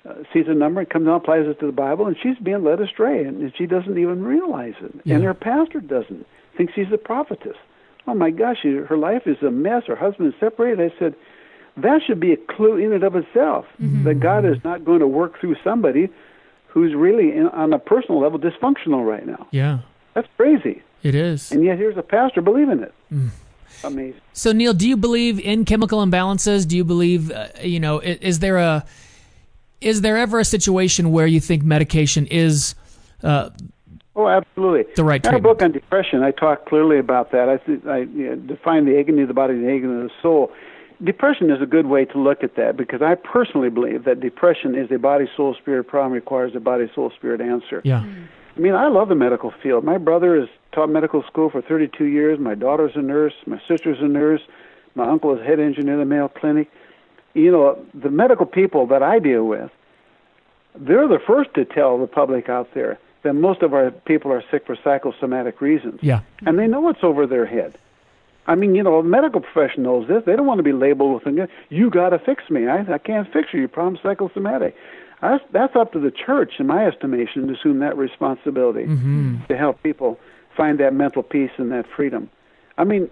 [0.07, 2.63] uh, sees a number and comes out, applies it to the Bible, and she's being
[2.63, 4.93] led astray, and, and she doesn't even realize it.
[5.03, 5.15] Yeah.
[5.15, 6.25] And her pastor doesn't.
[6.55, 7.57] Thinks she's a prophetess.
[8.07, 9.83] Oh my gosh, she, her life is a mess.
[9.85, 10.79] Her husband is separated.
[10.79, 11.15] I said,
[11.77, 13.65] that should be a clue in and of itself
[14.05, 16.09] that God is not going to work through somebody
[16.67, 19.47] who's really, in, on a personal level, dysfunctional right now.
[19.51, 19.79] Yeah.
[20.17, 20.81] That's crazy.
[21.03, 21.51] It is.
[21.51, 22.91] And yet here's a pastor believing it.
[23.13, 23.29] Mm.
[23.83, 24.19] Amazing.
[24.33, 26.67] So Neil, do you believe in chemical imbalances?
[26.67, 28.83] Do you believe, uh, you know, is, is there a
[29.79, 32.73] is there ever a situation where you think medication is
[33.21, 33.51] uh,
[34.15, 34.91] Oh, absolutely.
[34.95, 35.43] the right In our treatment?
[35.43, 37.47] book on depression, I talk clearly about that.
[37.47, 40.07] I, th- I you know, define the agony of the body and the agony of
[40.07, 40.51] the soul.
[41.03, 44.73] Depression is a good way to look at that because I personally believe that depression
[44.73, 47.81] is a body, soul, spirit problem requires a body, soul, spirit answer.
[47.85, 48.03] Yeah.
[48.57, 49.83] I mean, I love the medical field.
[49.83, 52.39] My brother has taught medical school for 32 years.
[52.39, 53.33] My daughter's a nurse.
[53.45, 54.41] My sister's a nurse.
[54.95, 56.69] My uncle is head engineer of the Mayo Clinic.
[57.35, 59.69] You know, the medical people that I deal with,
[60.75, 64.43] they're the first to tell the public out there that most of our people are
[64.49, 65.99] sick for psychosomatic reasons.
[66.01, 66.21] Yeah.
[66.45, 67.77] And they know it's over their head.
[68.47, 70.23] I mean, you know, a medical profession knows this.
[70.25, 72.67] They don't want to be labeled with, a, you got to fix me.
[72.67, 73.59] I, I can't fix you.
[73.59, 74.75] Your problem's psychosomatic.
[75.21, 79.37] That's, that's up to the church, in my estimation, to assume that responsibility mm-hmm.
[79.47, 80.19] to help people
[80.55, 82.29] find that mental peace and that freedom.
[82.77, 83.09] I mean,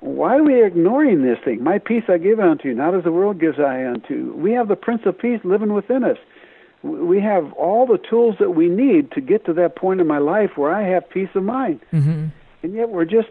[0.00, 1.64] why are we ignoring this thing?
[1.64, 4.14] My peace I give unto you, not as the world gives I unto.
[4.14, 4.34] you.
[4.34, 6.18] We have the Prince of Peace living within us.
[6.82, 10.18] We have all the tools that we need to get to that point in my
[10.18, 11.80] life where I have peace of mind.
[11.92, 12.26] Mm-hmm.
[12.62, 13.28] And yet we're just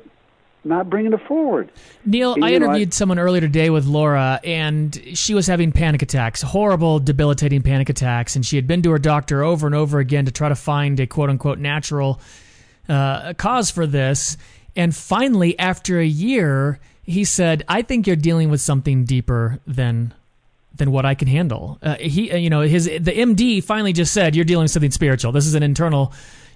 [0.66, 1.72] not bringing it forward.
[2.06, 6.02] Neil, You I know, interviewed someone earlier today with Laura, and she was having panic
[6.02, 10.00] attacks, horrible, debilitating panic attacks, and she had been to her doctor over and over
[10.00, 12.20] again to try to find a quote unquote natural
[12.88, 14.38] uh, cause for this.
[14.76, 20.14] And finally, after a year, he said, "I think you're dealing with something deeper than."
[20.76, 21.78] Than what I can handle.
[21.84, 24.90] Uh, he, uh, you know, his the MD finally just said, "You're dealing with something
[24.90, 25.32] spiritual.
[25.32, 26.12] This is an internal,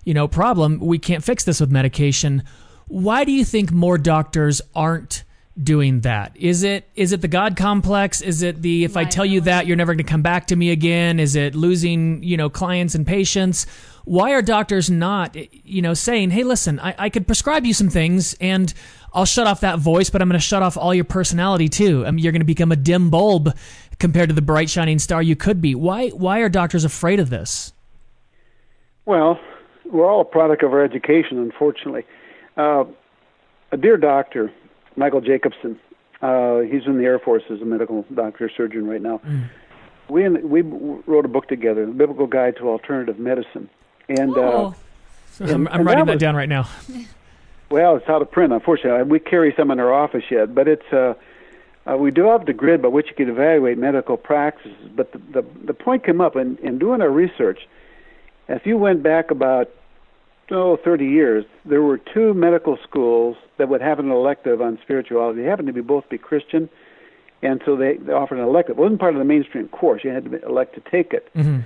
[0.06, 0.80] you know, problem.
[0.80, 2.42] We can't fix this with medication."
[2.88, 5.24] Why do you think more doctors aren't
[5.62, 6.36] doing that?
[6.36, 8.22] Is it is it the God complex?
[8.22, 10.56] Is it the if I tell you that you're never going to come back to
[10.56, 11.20] me again?
[11.20, 13.66] Is it losing you know clients and patients?
[14.06, 17.90] Why are doctors not you know saying, hey, listen, I, I could prescribe you some
[17.90, 18.74] things and
[19.14, 22.06] I'll shut off that voice, but I'm going to shut off all your personality too.
[22.06, 23.58] I mean, you're going to become a dim bulb
[24.00, 25.76] compared to the bright shining star you could be.
[25.76, 27.74] Why why are doctors afraid of this?
[29.06, 29.40] Well,
[29.86, 32.06] we're all a product of our education, unfortunately.
[32.58, 32.86] Uh,
[33.72, 34.52] a dear doctor
[34.98, 35.80] Michael Jacobson.
[36.22, 39.20] Uh, he's in the Air Force as a medical doctor, surgeon right now.
[39.20, 39.50] Mm.
[40.10, 43.70] We we wrote a book together, The Biblical Guide to Alternative Medicine,
[44.10, 44.76] and, uh, oh.
[45.40, 46.68] and I'm, I'm and writing that, was, that, down right now.
[47.70, 49.04] Well, it's out of print, unfortunately.
[49.04, 51.16] We carry some in our office yet, but it's uh,
[51.86, 54.78] uh, we developed a grid by which you could evaluate medical practices.
[54.96, 57.68] But the the, the point came up in, in doing our research.
[58.48, 59.70] If you went back about
[60.52, 65.42] oh, 30 years, there were two medical schools that would have an elective on spirituality.
[65.42, 66.70] They happened to be both be Christian,
[67.42, 68.78] and so they, they offered an elective.
[68.78, 70.04] It wasn't part of the mainstream course.
[70.04, 71.30] You had to elect to take it.
[71.36, 71.60] Mm-hmm.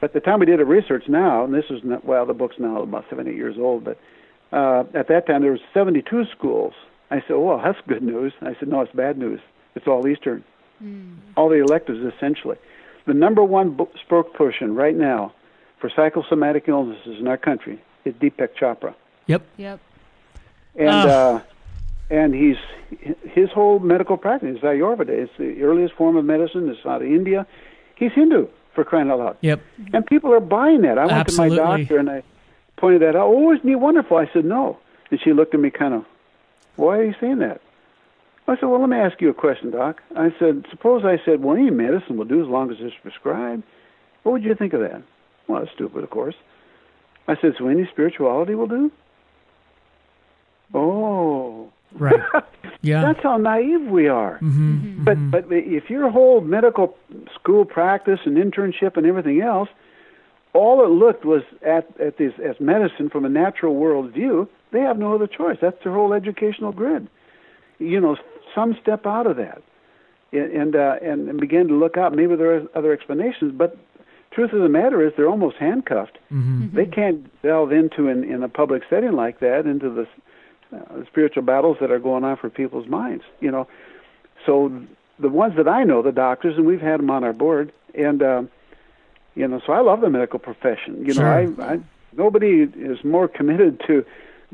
[0.00, 2.56] But the time we did a research now, and this is not, well, the book's
[2.58, 3.98] now about seven, eight years old, but
[4.52, 6.72] uh, at that time there was 72 schools.
[7.10, 8.32] I said, well, that's good news.
[8.42, 9.40] I said, no, it's bad news.
[9.74, 10.44] It's all Eastern.
[10.82, 11.16] Mm.
[11.36, 12.56] All the electives, essentially.
[13.06, 15.32] The number one spokesperson right now
[15.80, 18.94] for psychosomatic illnesses in our country is Deepak Chopra.
[19.26, 19.42] Yep.
[19.56, 19.80] Yep.
[20.76, 20.92] And uh.
[20.92, 21.40] Uh,
[22.10, 22.56] and he's
[23.30, 25.10] his whole medical practice is Ayurveda.
[25.10, 26.68] It's the earliest form of medicine.
[26.68, 27.46] It's out of India.
[27.96, 29.36] He's Hindu for crying out loud.
[29.42, 29.60] Yep.
[29.92, 30.98] And people are buying that.
[30.98, 31.58] I Absolutely.
[31.58, 32.22] went to my doctor and I
[32.76, 33.26] pointed that out.
[33.26, 34.16] Oh, isn't he wonderful?
[34.16, 34.78] I said no,
[35.10, 36.04] and she looked at me kind of.
[36.76, 37.60] Why are you saying that?
[38.46, 40.00] I said, well, let me ask you a question, doc.
[40.16, 43.62] I said, suppose I said, well, any medicine will do as long as it's prescribed.
[44.22, 45.02] What would you think of that?
[45.48, 46.34] Well, that's stupid, of course.
[47.28, 48.90] I said, so any spirituality will do?
[50.74, 51.72] Oh.
[51.92, 52.20] Right.
[52.80, 53.02] Yeah.
[53.02, 54.36] That's how naive we are.
[54.36, 55.02] Mm-hmm.
[55.02, 55.04] Mm-hmm.
[55.04, 56.96] But but if your whole medical
[57.34, 59.68] school practice and internship and everything else,
[60.52, 64.80] all it looked was at at this as medicine from a natural world view, they
[64.80, 65.58] have no other choice.
[65.60, 67.08] That's their whole educational grid.
[67.80, 68.16] You know,
[68.54, 69.60] some step out of that,
[70.32, 72.14] and uh, and, and begin to look out.
[72.14, 73.76] Maybe there are other explanations, but
[74.38, 76.16] truth of the matter is they're almost handcuffed.
[76.32, 76.76] Mm-hmm.
[76.76, 80.06] They can't delve into in, in a public setting like that into the,
[80.76, 83.24] uh, spiritual battles that are going on for people's minds.
[83.40, 83.66] You know,
[84.46, 84.70] so
[85.18, 88.22] the ones that I know, the doctors, and we've had them on our board, and
[88.22, 88.42] uh,
[89.34, 91.04] you know, so I love the medical profession.
[91.04, 91.24] You sure.
[91.24, 91.80] know, I, I
[92.16, 94.04] nobody is more committed to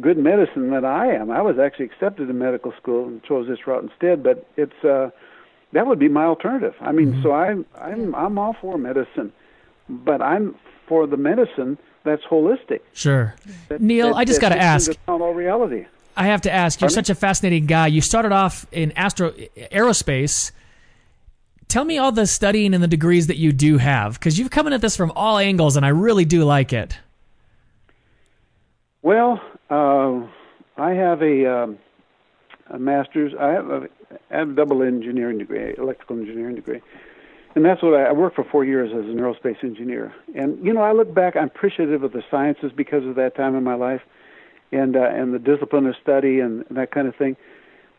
[0.00, 1.30] good medicine than I am.
[1.30, 5.10] I was actually accepted in medical school and chose this route instead, but it's uh
[5.72, 6.74] that would be my alternative.
[6.80, 7.22] I mean, mm-hmm.
[7.22, 9.30] so I'm I'm I'm all for medicine
[9.88, 10.54] but I'm
[10.86, 12.80] for the medicine that's holistic.
[12.92, 13.34] Sure.
[13.68, 14.92] That, Neil, that, I just got to ask.
[15.08, 15.86] All reality.
[16.16, 16.80] I have to ask.
[16.80, 17.04] You're Pardon?
[17.04, 17.88] such a fascinating guy.
[17.88, 20.52] You started off in astro aerospace.
[21.66, 24.66] Tell me all the studying and the degrees that you do have, because you've come
[24.66, 26.98] in at this from all angles, and I really do like it.
[29.02, 30.20] Well, uh,
[30.76, 31.78] I have a, um,
[32.68, 33.32] a master's.
[33.38, 33.88] I have a,
[34.30, 36.80] I have a double engineering degree, electrical engineering degree,
[37.54, 40.14] and that's what I, I worked for four years as an aerospace engineer.
[40.34, 43.54] And you know, I look back, I'm appreciative of the sciences because of that time
[43.54, 44.02] in my life,
[44.72, 47.36] and uh, and the discipline of study and, and that kind of thing.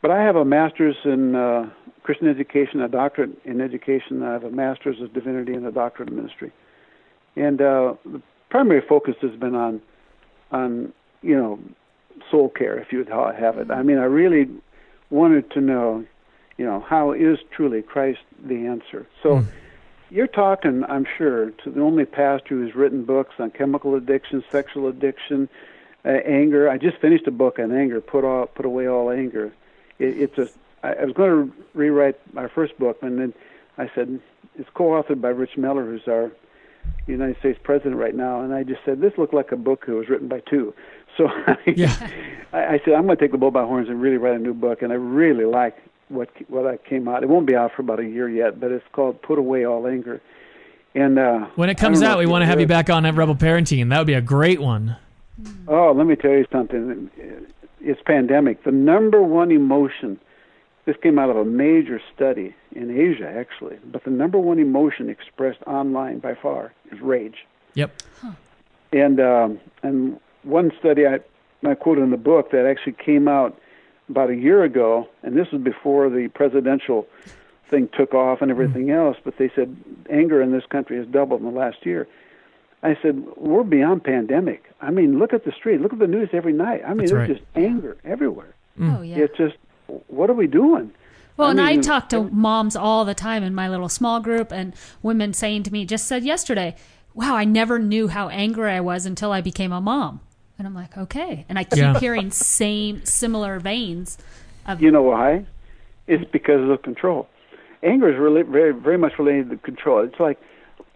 [0.01, 1.69] But I have a master's in uh,
[2.03, 4.21] Christian education, a doctorate in education.
[4.21, 6.51] I have a master's of divinity and a doctorate in ministry.
[7.35, 9.81] And uh, the primary focus has been on
[10.51, 11.59] on you know
[12.29, 13.71] soul care, if you would have it.
[13.71, 14.47] I mean, I really
[15.09, 16.05] wanted to know
[16.57, 19.07] you know, how is truly Christ the answer?
[19.21, 19.47] So mm.
[20.09, 24.87] you're talking, I'm sure, to the only pastor who's written books on chemical addiction, sexual
[24.87, 25.49] addiction,
[26.05, 26.69] uh, anger.
[26.69, 27.99] I just finished a book on anger.
[27.99, 29.51] Put all, put away all anger.
[29.99, 30.49] It, it's a.
[30.83, 33.33] I, I was going to rewrite my first book, and then
[33.77, 34.19] I said
[34.57, 36.31] it's co-authored by Rich Miller, who's our
[37.07, 39.93] United States president right now, and I just said this looked like a book that
[39.93, 40.73] was written by two.
[41.17, 41.29] So
[41.65, 41.95] yeah.
[42.53, 44.39] I, I said I'm going to take the bull by horns and really write a
[44.39, 45.77] new book, and I really like
[46.09, 47.23] what what that came out.
[47.23, 49.87] It won't be out for about a year yet, but it's called "Put Away All
[49.87, 50.21] Anger."
[50.93, 53.35] And uh, when it comes out, we want to have you back on at Rebel
[53.35, 53.89] Parenting.
[53.89, 54.95] That would be a great one.
[55.67, 57.11] Oh, let me tell you something.
[57.81, 58.63] It's pandemic.
[58.63, 60.19] The number one emotion.
[60.85, 63.77] This came out of a major study in Asia, actually.
[63.83, 67.45] But the number one emotion expressed online by far is rage.
[67.73, 68.03] Yep.
[68.21, 68.31] Huh.
[68.93, 71.19] And um, and one study I
[71.67, 73.59] I quote in the book that actually came out
[74.09, 77.07] about a year ago, and this was before the presidential
[77.69, 78.95] thing took off and everything mm.
[78.95, 79.75] else, but they said
[80.09, 82.07] anger in this country has doubled in the last year.
[82.83, 84.63] I said, we're beyond pandemic.
[84.79, 85.81] I mean, look at the street.
[85.81, 86.83] Look at the news every night.
[86.85, 87.37] I mean, That's there's right.
[87.37, 88.53] just anger everywhere.
[88.79, 88.99] Mm.
[88.99, 89.17] Oh, yeah.
[89.17, 89.55] It's just,
[90.07, 90.91] what are we doing?
[91.37, 94.51] Well, I and I talk to moms all the time in my little small group,
[94.51, 96.75] and women saying to me, just said yesterday,
[97.15, 100.21] wow, I never knew how angry I was until I became a mom.
[100.57, 101.45] And I'm like, okay.
[101.49, 101.99] And I keep Yeah.
[101.99, 104.17] hearing same, similar veins
[104.67, 105.45] of, You know why?
[106.07, 107.27] It's because of control.
[107.83, 109.99] Anger is really very, very much related to control.
[110.03, 110.39] It's like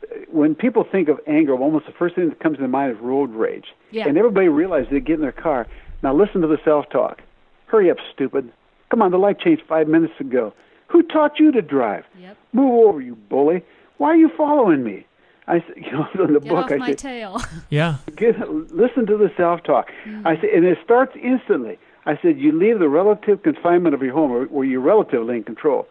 [0.04, 3.02] uh, when people think of anger, almost the first thing that comes to mind is
[3.02, 3.66] road rage.
[3.92, 4.08] Yeah.
[4.08, 5.68] And everybody realizes they get in their car.
[6.04, 7.22] Now listen to the self-talk.
[7.68, 8.52] Hurry up, stupid.
[8.90, 10.54] Come on, the light changed five minutes ago.
[10.88, 12.06] Who taught you to drive?
[12.20, 12.38] Yep.
[12.54, 13.64] Move over, you bully.
[13.98, 15.06] Why are you following me?
[15.50, 17.42] I said, you know, in the Get book, off I said, tail.
[17.70, 17.98] Yeah.
[18.16, 18.40] get,
[18.74, 19.92] listen to the self-talk.
[20.26, 21.78] I said, and it starts instantly.
[22.06, 25.44] I said, you leave the relative confinement of your home, where, where you're relatively in
[25.44, 25.88] control.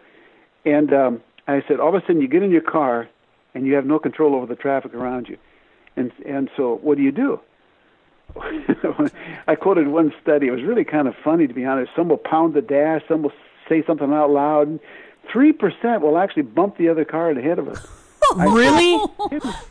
[0.64, 3.08] And um, I said, all of a sudden, you get in your car,
[3.54, 5.36] and you have no control over the traffic around you.
[5.96, 7.40] And and so, what do you do?
[9.48, 10.46] I quoted one study.
[10.48, 11.90] It was really kind of funny, to be honest.
[11.96, 13.02] Some will pound the dash.
[13.08, 13.32] Some will
[13.68, 14.78] say something out loud.
[15.32, 17.86] Three percent will actually bump the other car in ahead of us.
[18.36, 19.00] Really?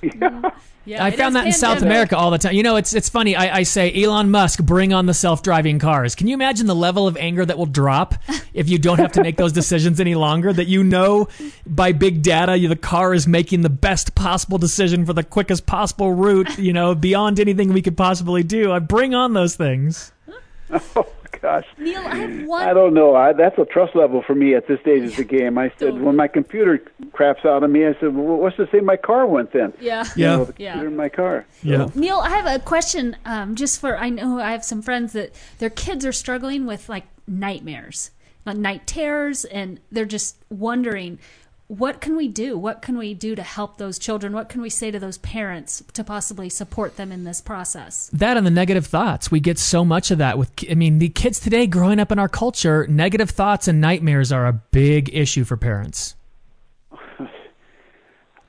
[0.01, 0.51] yeah.
[0.87, 1.81] Yeah, I found that in South.
[1.81, 2.53] America all the time.
[2.53, 3.35] You know, it's it's funny.
[3.35, 6.15] I, I say Elon Musk, bring on the self-driving cars.
[6.15, 8.15] Can you imagine the level of anger that will drop
[8.53, 10.53] if you don't have to make those decisions any longer?
[10.53, 11.27] That you know
[11.65, 15.65] by big data, you, the car is making the best possible decision for the quickest
[15.65, 16.57] possible route.
[16.57, 18.71] You know, beyond anything we could possibly do.
[18.71, 20.13] I bring on those things.
[21.41, 21.65] Gosh.
[21.77, 22.63] Neil, I have one.
[22.67, 23.15] I don't know.
[23.15, 25.57] I, that's a trust level for me at this stage of the game.
[25.57, 26.01] I said Totally.
[26.01, 26.81] when my computer
[27.13, 30.03] craps out on me, I said, well, "What's to say my car went then?" Yeah.
[30.15, 30.35] You Yeah.
[30.37, 30.81] know, the Yeah.
[30.81, 31.45] in my car.
[31.61, 31.89] So, Yeah.
[31.95, 33.15] Neil, I have a question.
[33.25, 36.89] Um, just for I know I have some friends that their kids are struggling with
[36.89, 38.11] like nightmares,
[38.45, 41.19] like night terrors, and they're just wondering,
[41.67, 42.57] what can we do?
[42.57, 44.31] What can we do to help those children?
[44.31, 48.09] What can we say to those parents to possibly support them in this process?
[48.13, 49.29] That and the negative thoughts.
[49.29, 50.51] We get so much of that with.
[50.71, 54.47] I mean, the kids today growing up in our culture, negative thoughts and nightmares are
[54.47, 56.15] a big issue for parents.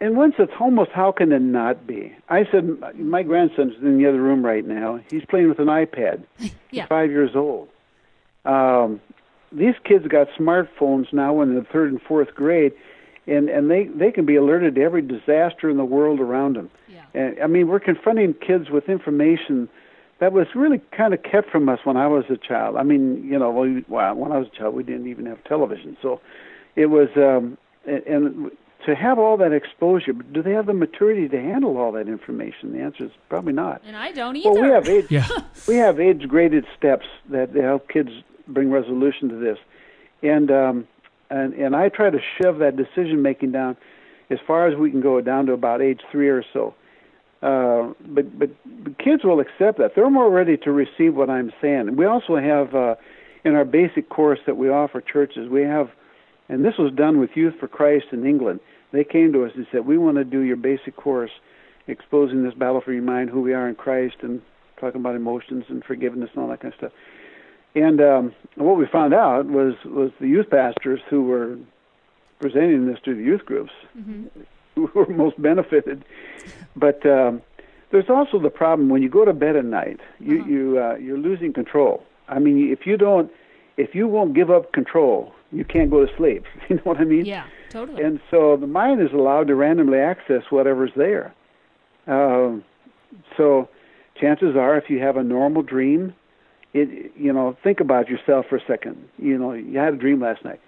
[0.00, 2.14] And once it's almost, how can it not be?
[2.28, 5.00] I said, my grandson's in the other room right now.
[5.10, 6.22] He's playing with an iPad.
[6.70, 6.86] Yeah.
[6.86, 7.68] five years old.
[8.44, 9.00] Um,
[9.50, 12.72] these kids got smartphones now in the third and fourth grade,
[13.28, 16.70] and and they they can be alerted to every disaster in the world around them.
[16.88, 17.04] Yeah.
[17.14, 19.68] And I mean, we're confronting kids with information
[20.20, 22.76] that was really kind of kept from us when I was a child.
[22.76, 25.42] I mean, you know, we, well, when I was a child, we didn't even have
[25.44, 26.20] television, so
[26.76, 27.08] it was.
[27.16, 27.56] Um,
[27.86, 28.50] and, and
[28.86, 32.72] to have all that exposure, do they have the maturity to handle all that information?
[32.72, 33.82] The answer is probably not.
[33.84, 34.50] And I don't either.
[34.50, 35.26] Well, we have age Yeah.
[35.68, 38.10] we have age graded steps that help kids
[38.46, 39.58] bring resolution to this,
[40.22, 40.88] and um,
[41.30, 43.76] and and I try to shove that decision making down
[44.30, 46.74] as far as we can go down to about age three or so.
[47.40, 48.50] Uh, but, but
[48.84, 51.96] but kids will accept that they're more ready to receive what I'm saying.
[51.96, 52.96] We also have uh,
[53.44, 55.90] in our basic course that we offer churches we have,
[56.48, 58.60] and this was done with Youth for Christ in England.
[58.90, 61.30] They came to us and said, "We want to do your basic course,
[61.86, 64.42] exposing this battle for your mind, who we are in Christ, and
[64.80, 66.92] talking about emotions and forgiveness and all that kind of stuff."
[67.74, 71.56] And um, what we found out was was the youth pastors who were
[72.40, 73.72] presenting this to the youth groups
[74.74, 76.04] who were most benefited.
[76.76, 77.42] But um,
[77.90, 81.18] there's also the problem when you go to bed at night, you you uh, you're
[81.18, 82.04] losing control.
[82.28, 83.30] I mean, if you don't,
[83.76, 86.44] if you won't give up control, you can't go to sleep.
[86.68, 87.24] You know what I mean?
[87.24, 88.02] Yeah, totally.
[88.02, 91.34] And so the mind is allowed to randomly access whatever's there.
[92.06, 92.64] Um,
[93.36, 93.68] so
[94.20, 96.14] chances are, if you have a normal dream,
[96.74, 99.08] it you know think about yourself for a second.
[99.18, 100.60] You know, you had a dream last night.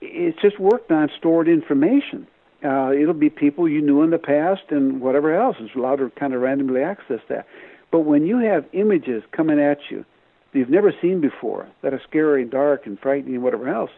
[0.00, 2.26] It's just worked on stored information.
[2.64, 6.10] Uh, it'll be people you knew in the past and whatever else is allowed to
[6.18, 7.46] kind of randomly access that.
[7.90, 10.04] But when you have images coming at you
[10.52, 13.90] that you've never seen before, that are scary, and dark, and frightening, and whatever else,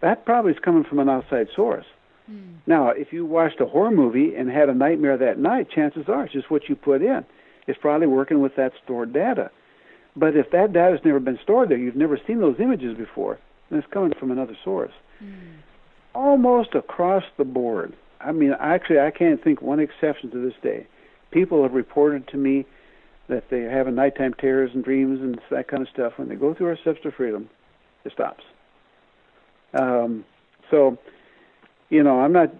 [0.00, 1.86] that probably is coming from an outside source.
[2.66, 6.24] Now, if you watched a horror movie and had a nightmare that night, chances are
[6.24, 7.24] it's just what you put in.
[7.66, 9.50] It's probably working with that stored data.
[10.16, 13.38] But if that data has never been stored there, you've never seen those images before,
[13.70, 14.92] then it's coming from another source.
[16.14, 17.94] Almost across the board.
[18.20, 20.86] I mean, actually, I can't think one exception to this day.
[21.30, 22.66] People have reported to me
[23.28, 26.14] that they have nighttime terrors and dreams and that kind of stuff.
[26.16, 27.48] When they go through our steps to freedom,
[28.04, 28.44] it stops.
[29.74, 30.24] Um,
[30.70, 30.98] so,
[31.88, 32.52] you know, I'm not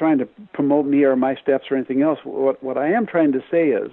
[0.00, 2.18] trying to promote me or my steps or anything else.
[2.24, 3.92] What what I am trying to say is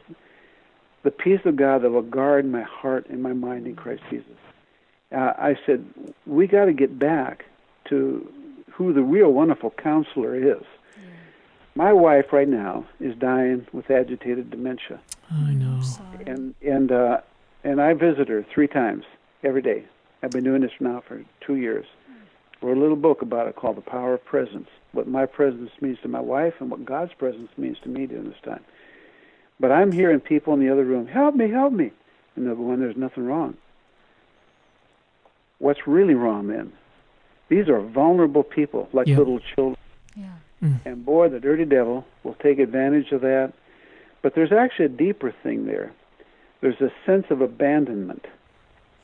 [1.03, 4.39] the peace of God that will guard my heart and my mind in Christ Jesus.
[5.11, 5.85] Uh, I said
[6.25, 7.43] we got to get back
[7.89, 8.25] to
[8.71, 10.63] who the real wonderful counselor is.
[11.75, 14.99] My wife right now is dying with agitated dementia,
[15.29, 15.81] I know.
[16.25, 17.17] And and uh,
[17.65, 19.03] and I visit her three times
[19.43, 19.83] every day.
[20.23, 21.85] I've been doing this now for two years.
[22.61, 25.99] Wrote a little book about it called The Power of Presence, what my presence means
[26.01, 28.65] to my wife and what God's presence means to me during this time.
[29.59, 31.91] But I'm hearing people in the other room, help me, help me.
[32.35, 33.55] And they're going, there's nothing wrong.
[35.59, 36.73] What's really wrong then?
[37.49, 39.17] These are vulnerable people, like Yeah.
[39.17, 39.77] little children.
[40.15, 40.25] Yeah.
[40.61, 40.85] Mm.
[40.85, 43.53] And boy, the dirty devil will take advantage of that.
[44.21, 45.91] But there's actually a deeper thing there.
[46.61, 48.25] There's a sense of abandonment.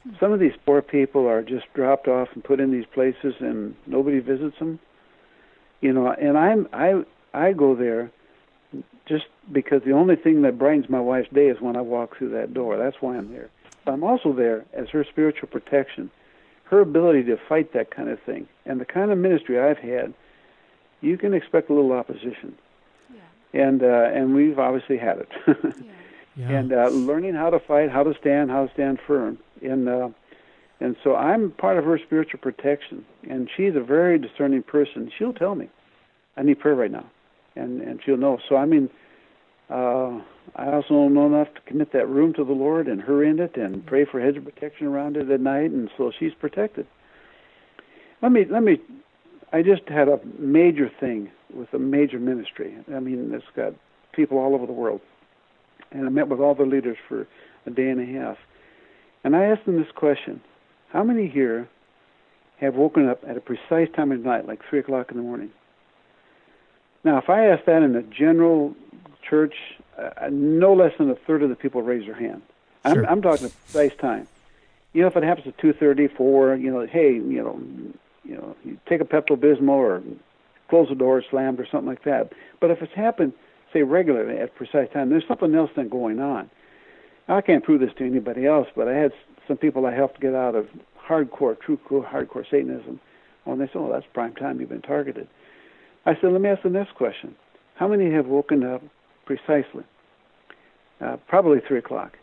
[0.03, 0.15] Hmm.
[0.19, 3.75] Some of these poor people are just dropped off and put in these places, and
[3.85, 4.79] nobody visits them.
[5.84, 7.03] You know, and I'm I
[7.34, 8.09] I go there
[9.05, 12.29] just because the only thing that brightens my wife's day is when I walk through
[12.29, 12.77] that door.
[12.77, 13.49] That's why I'm there.
[13.84, 16.09] But I'm also there as her spiritual protection,
[16.65, 20.13] her ability to fight that kind of thing, and the kind of ministry I've had.
[21.01, 22.57] You can expect a little opposition,
[23.13, 23.61] yeah.
[23.61, 25.29] and uh, and we've obviously had it.
[25.47, 25.81] yeah.
[26.36, 26.49] Yeah.
[26.49, 30.09] And uh, learning how to fight, how to stand, how to stand firm, and uh,
[30.80, 33.05] and so I'm part of her spiritual protection.
[33.30, 35.11] And she's a very discerning person.
[35.17, 35.69] She'll tell me,
[36.36, 37.05] I need prayer right now
[37.55, 38.39] and and she'll know.
[38.49, 38.89] So I mean,
[39.69, 40.19] uh,
[40.55, 43.57] I also know enough to commit that room to the Lord and her in it,
[43.57, 46.88] and pray for hedge of protection around it at night, and so she's protected.
[48.21, 48.80] Let me let me.
[49.51, 52.76] I just had a major thing with a major ministry.
[52.93, 53.74] I mean, it's got
[54.13, 55.01] people all over the world,
[55.91, 57.28] and I met with all the leaders for
[57.65, 58.38] a day and a half,
[59.24, 60.41] and I asked them this question:
[60.93, 61.67] How many here
[62.57, 65.49] have woken up at a precise time of night, like three o'clock in the morning?
[67.03, 68.75] Now, if I ask that in a general
[69.27, 69.55] church,
[69.97, 72.43] uh, no less than a third of the people raise their hand.
[72.85, 73.05] Sure.
[73.05, 74.27] I'm, I'm talking a precise time.
[74.93, 77.59] You know, if it happens at two thirty, four, you know, hey, you know,
[78.23, 80.03] you know, you take a Pepto Bismol or
[80.69, 82.31] close the door slammed or something like that.
[82.59, 83.33] But if it's happened,
[83.73, 86.51] say regularly at precise time, there's something else then going on.
[87.27, 89.13] I can't prove this to anybody else, but I had
[89.47, 90.67] some people I helped get out of
[91.07, 92.99] hardcore, true hardcore Satanism.
[93.45, 94.59] Oh, and they said, "Oh, that's prime time.
[94.59, 95.27] You've been targeted."
[96.05, 97.35] I said, let me ask the next question.
[97.75, 98.81] How many have woken up
[99.25, 99.83] precisely?
[100.99, 102.17] Uh, probably 3 o'clock.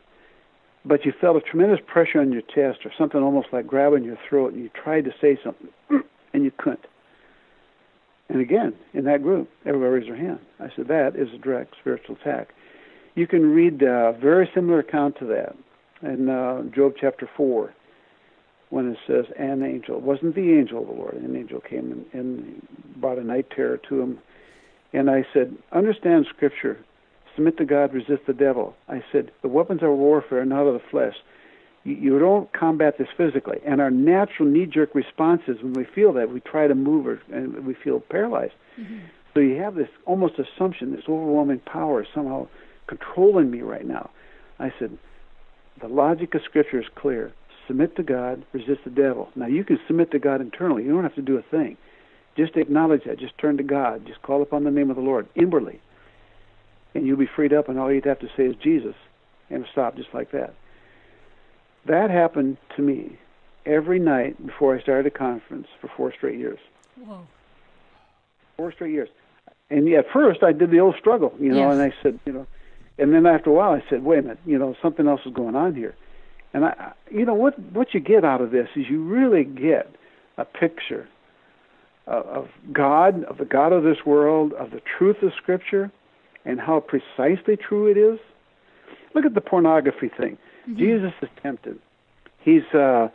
[0.84, 4.18] But you felt a tremendous pressure on your chest or something almost like grabbing your
[4.28, 5.68] throat, and you tried to say something,
[6.34, 6.86] and you couldn't.
[8.28, 10.38] And again, in that group, everybody raised their hand.
[10.60, 12.50] I said, that is a direct spiritual attack.
[13.14, 15.56] You can read a very similar account to that
[16.02, 17.72] in uh, Job chapter 4
[18.70, 19.96] when it says an angel.
[19.96, 21.14] It wasn't the angel of the Lord.
[21.14, 24.18] An angel came and, and brought a night terror to him.
[24.92, 26.78] And I said, understand Scripture.
[27.34, 28.74] Submit to God, resist the devil.
[28.88, 31.14] I said, the weapons of warfare are not of the flesh.
[31.84, 33.58] You, you don't combat this physically.
[33.66, 37.66] And our natural knee-jerk responses when we feel that, we try to move or, and
[37.66, 38.54] we feel paralyzed.
[38.80, 38.98] Mm-hmm.
[39.34, 42.48] So you have this almost assumption, this overwhelming power somehow
[42.88, 44.10] controlling me right now.
[44.58, 44.98] I said,
[45.80, 47.32] the logic of Scripture is clear
[47.70, 49.28] submit to God, resist the devil.
[49.36, 50.82] Now you can submit to God internally.
[50.82, 51.76] You don't have to do a thing.
[52.36, 53.20] Just acknowledge that.
[53.20, 54.04] Just turn to God.
[54.08, 55.80] Just call upon the name of the Lord inwardly.
[56.94, 58.96] And you'll be freed up, and all you'd have to say is Jesus,
[59.50, 60.52] and stop just like that.
[61.86, 63.16] That happened to me
[63.64, 66.58] every night before I started a conference for four straight years.
[66.96, 67.20] Whoa.
[68.56, 69.10] Four straight years.
[69.70, 71.72] And at first, I did the old struggle, you know, yes.
[71.72, 72.46] and I said, you know,
[73.00, 75.32] and then after a while, I said, wait a minute, you know, something else is
[75.32, 75.94] going on here.
[76.52, 79.94] And I, you know what what you get out of this is you really get
[80.36, 81.08] a picture
[82.06, 85.90] of, of God, of the God of this world, of the truth of Scripture,
[86.44, 88.18] and how precisely true it is.
[89.14, 90.38] Look at the pornography thing.
[90.68, 90.78] Mm-hmm.
[90.78, 91.78] Jesus is tempted.
[92.40, 93.08] He's uh,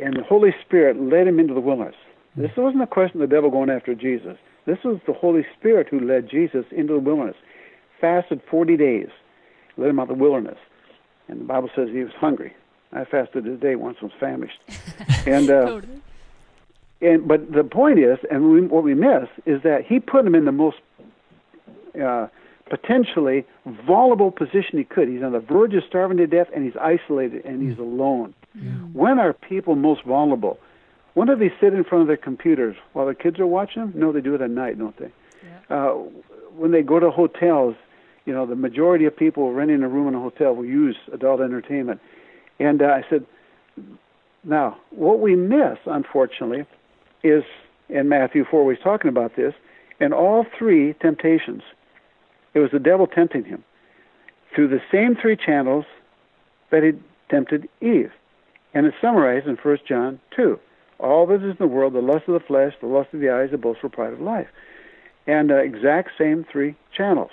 [0.00, 1.94] and the Holy Spirit led him into the wilderness.
[2.32, 2.42] Mm-hmm.
[2.42, 4.36] This wasn't a question of the devil going after Jesus.
[4.66, 7.36] This was the Holy Spirit who led Jesus into the wilderness.
[8.00, 9.08] Fasted 40 days,
[9.78, 10.58] led him out of the wilderness.
[11.28, 12.54] And the Bible says he was hungry.
[12.92, 14.58] I fasted a day once was famished.
[15.26, 16.00] and uh, totally.
[17.00, 20.34] and but the point is, and we, what we miss is that he put him
[20.34, 20.78] in the most
[22.02, 22.28] uh,
[22.68, 23.44] potentially
[23.86, 25.08] vulnerable position he could.
[25.08, 28.34] He's on the verge of starving to death, and he's isolated, and he's alone.
[28.54, 28.70] Yeah.
[28.92, 30.58] When are people most vulnerable?
[31.14, 33.92] When do they sit in front of their computers while their kids are watching them?
[33.96, 35.10] No, they do it at night, don't they?
[35.42, 35.76] Yeah.
[35.76, 35.88] Uh,
[36.56, 37.74] when they go to hotels,
[38.28, 41.40] you know, the majority of people renting a room in a hotel will use adult
[41.40, 41.98] entertainment.
[42.60, 43.24] And uh, I said,
[44.44, 46.66] now, what we miss, unfortunately,
[47.24, 47.42] is
[47.88, 49.54] in Matthew 4, where he's talking about this,
[49.98, 51.62] in all three temptations,
[52.52, 53.64] it was the devil tempting him
[54.54, 55.86] through the same three channels
[56.70, 56.92] that he
[57.30, 58.12] tempted Eve.
[58.74, 60.60] And it's summarized in 1 John 2.
[60.98, 63.30] All that is in the world, the lust of the flesh, the lust of the
[63.30, 64.48] eyes, the boastful pride of life.
[65.26, 67.30] And uh, exact same three channels.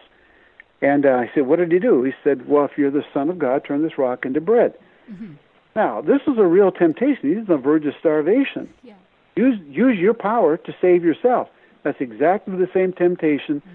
[0.86, 2.04] And uh, I said, what did he do?
[2.04, 4.76] He said, well, if you're the Son of God, turn this rock into bread.
[5.12, 5.34] Mm-hmm.
[5.76, 7.28] Now, this is a real temptation.
[7.28, 8.72] He's on the verge of starvation.
[8.84, 8.94] Yeah.
[9.36, 11.48] Use use your power to save yourself.
[11.84, 13.72] That's exactly the same temptation mm.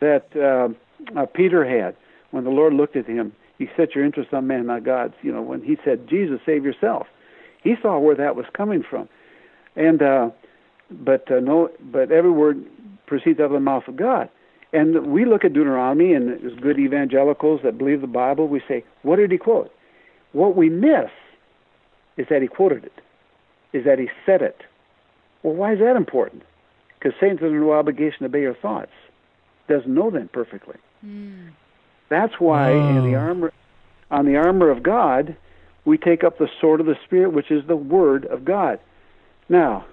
[0.00, 1.94] that uh, uh, Peter had
[2.30, 3.32] when the Lord looked at him.
[3.58, 5.14] You set your interest on man, not God's.
[5.22, 7.06] You know, when he said, "Jesus, save yourself,"
[7.62, 9.08] he saw where that was coming from.
[9.76, 10.30] And uh,
[10.90, 12.64] but uh, no, but every word
[13.06, 14.28] proceeds out of the mouth of God.
[14.74, 18.84] And we look at Deuteronomy, and as good evangelicals that believe the Bible, we say,
[19.02, 19.72] what did he quote?
[20.32, 21.10] What we miss
[22.16, 22.92] is that he quoted it,
[23.72, 24.62] is that he said it.
[25.44, 26.42] Well, why is that important?
[26.98, 28.90] Because Satan's under no obligation to obey your thoughts.
[29.68, 30.76] Doesn't know them perfectly.
[31.06, 31.52] Mm.
[32.08, 33.52] That's why in the armor,
[34.10, 35.36] on the armor of God,
[35.84, 38.80] we take up the sword of the Spirit, which is the Word of God.
[39.48, 39.84] Now,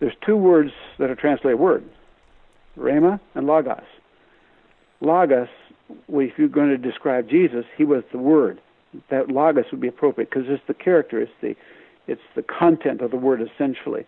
[0.00, 1.84] there's two words that are translated word,
[2.78, 3.82] rhema and logos.
[5.02, 5.48] Logos,
[6.08, 8.60] if you're going to describe Jesus, he was the Word.
[9.10, 11.54] That logos would be appropriate because it's the character, it's the,
[12.06, 14.04] it's the content of the word essentially.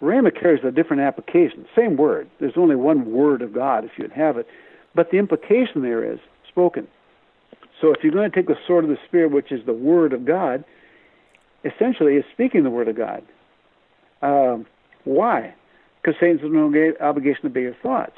[0.00, 1.66] Rhema carries a different application.
[1.76, 2.28] Same word.
[2.38, 4.46] There's only one word of God if you'd have it.
[4.94, 6.18] But the implication there is
[6.48, 6.86] spoken.
[7.80, 10.12] So if you're going to take the sword of the Spirit, which is the word
[10.12, 10.64] of God,
[11.64, 13.22] essentially is speaking the word of God.
[14.22, 14.66] Um,
[15.04, 15.54] why?
[16.00, 18.16] Because Satan's no obligation to obey your thoughts.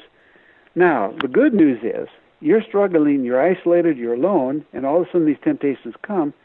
[0.77, 2.07] Now, the good news is
[2.39, 6.35] you're struggling, you're isolated, you're alone, and all of a sudden these temptations come.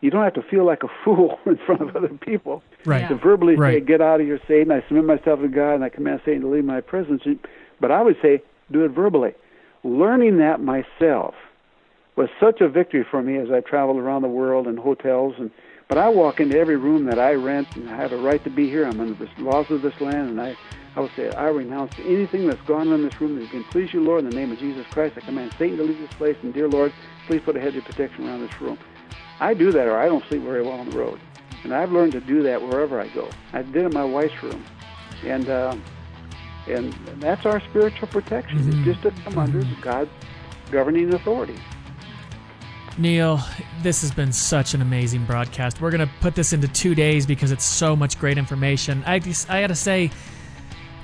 [0.00, 2.64] You don't have to feel like a fool in front of other people.
[2.84, 3.08] Right.
[3.08, 3.80] To verbally right.
[3.80, 4.72] say, "Get out of here, Satan!
[4.72, 7.22] I submit myself to God, and I command Satan to leave my presence."
[7.80, 8.42] But I would say,
[8.72, 9.34] do it verbally.
[9.84, 11.34] Learning that myself
[12.16, 15.50] was such a victory for me as I traveled around the world in hotels and
[15.88, 18.50] but I walk into every room that I rent and I have a right to
[18.50, 18.84] be here.
[18.84, 20.56] I'm under the laws of this land and I
[20.96, 23.92] I will say I renounce anything that's gone on in this room that can please
[23.92, 25.16] you, Lord, in the name of Jesus Christ.
[25.16, 26.92] I command Satan to leave this place and dear Lord,
[27.26, 28.78] please put a hedge of protection around this room.
[29.38, 31.20] I do that or I don't sleep very well on the road.
[31.62, 33.28] And I've learned to do that wherever I go.
[33.52, 34.64] I did it in my wife's room.
[35.24, 35.76] And uh,
[36.66, 38.58] and that's our spiritual protection.
[38.58, 38.90] Mm-hmm.
[38.90, 40.10] It's just to come under God's
[40.70, 41.58] governing authority.
[42.98, 43.40] Neil,
[43.82, 45.80] this has been such an amazing broadcast.
[45.80, 49.02] We're going to put this into two days because it's so much great information.
[49.06, 49.14] I,
[49.48, 50.10] I got to say,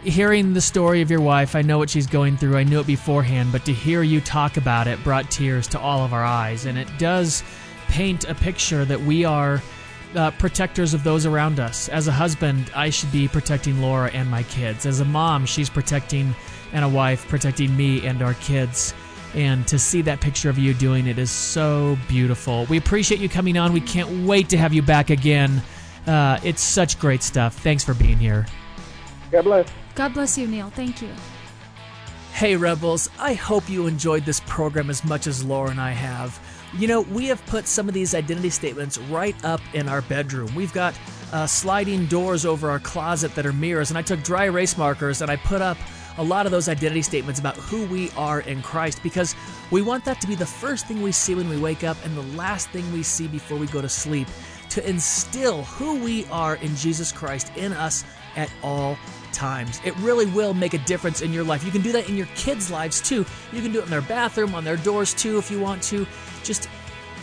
[0.07, 2.57] hearing the story of your wife, I know what she's going through.
[2.57, 6.05] I knew it beforehand, but to hear you talk about it brought tears to all
[6.05, 6.67] of our eyes.
[6.67, 7.43] And it does
[7.89, 9.63] paint a picture that we are
[10.15, 11.89] uh, protectors of those around us.
[11.89, 14.87] As a husband, I should be protecting Laura and my kids.
[14.87, 16.35] As a mom, she's protecting,
[16.73, 18.95] and a wife, protecting me and our kids.
[19.35, 22.65] And to see that picture of you doing it is so beautiful.
[22.67, 23.73] We appreciate you coming on.
[23.73, 25.63] We can't wait to have you back again.
[26.07, 27.59] Uh, it's such great stuff.
[27.59, 28.47] Thanks for being here.
[29.31, 29.86] God bless.
[29.97, 30.69] God bless you, Neil.
[30.71, 31.11] Thank you.
[32.33, 33.09] Hey, Rebels.
[33.19, 36.39] I hope you enjoyed this program as much as Laura and I have.
[36.77, 40.55] You know, we have put some of these identity statements right up in our bedroom.
[40.55, 40.95] We've got
[41.33, 45.23] uh, sliding doors over our closet that are mirrors, and I took dry erase markers
[45.23, 45.79] and I put up
[46.19, 49.35] a lot of those identity statements about who we are in Christ because
[49.71, 52.15] we want that to be the first thing we see when we wake up and
[52.17, 54.29] the last thing we see before we go to sleep
[54.71, 58.05] to instill who we are in Jesus Christ in us
[58.37, 58.99] at all
[59.33, 59.81] times.
[59.85, 61.65] It really will make a difference in your life.
[61.65, 63.25] You can do that in your kids' lives too.
[63.53, 66.07] You can do it in their bathroom, on their doors too, if you want to.
[66.43, 66.69] Just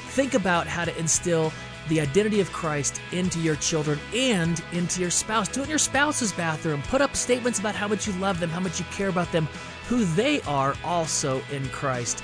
[0.09, 1.51] think about how to instill
[1.89, 5.49] the identity of Christ into your children and into your spouse.
[5.49, 6.81] Do it in your spouse's bathroom.
[6.83, 9.47] Put up statements about how much you love them, how much you care about them,
[9.87, 12.23] who they are also in Christ.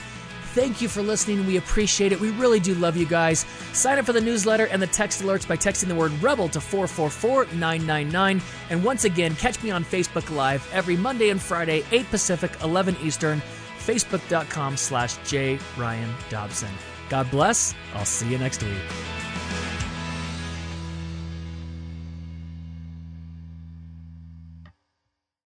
[0.60, 1.48] Thank you for listening.
[1.48, 2.20] We appreciate it.
[2.20, 3.46] We really do love you guys.
[3.72, 6.60] Sign up for the newsletter and the text alerts by texting the word REBEL to
[6.60, 8.42] 444 999.
[8.70, 12.98] And once again, catch me on Facebook Live every Monday and Friday, 8 Pacific, 11
[13.02, 13.42] Eastern,
[13.78, 15.60] facebook.com slash J.
[15.78, 16.72] Ryan Dobson.
[17.08, 17.74] God bless.
[17.94, 19.19] I'll see you next week.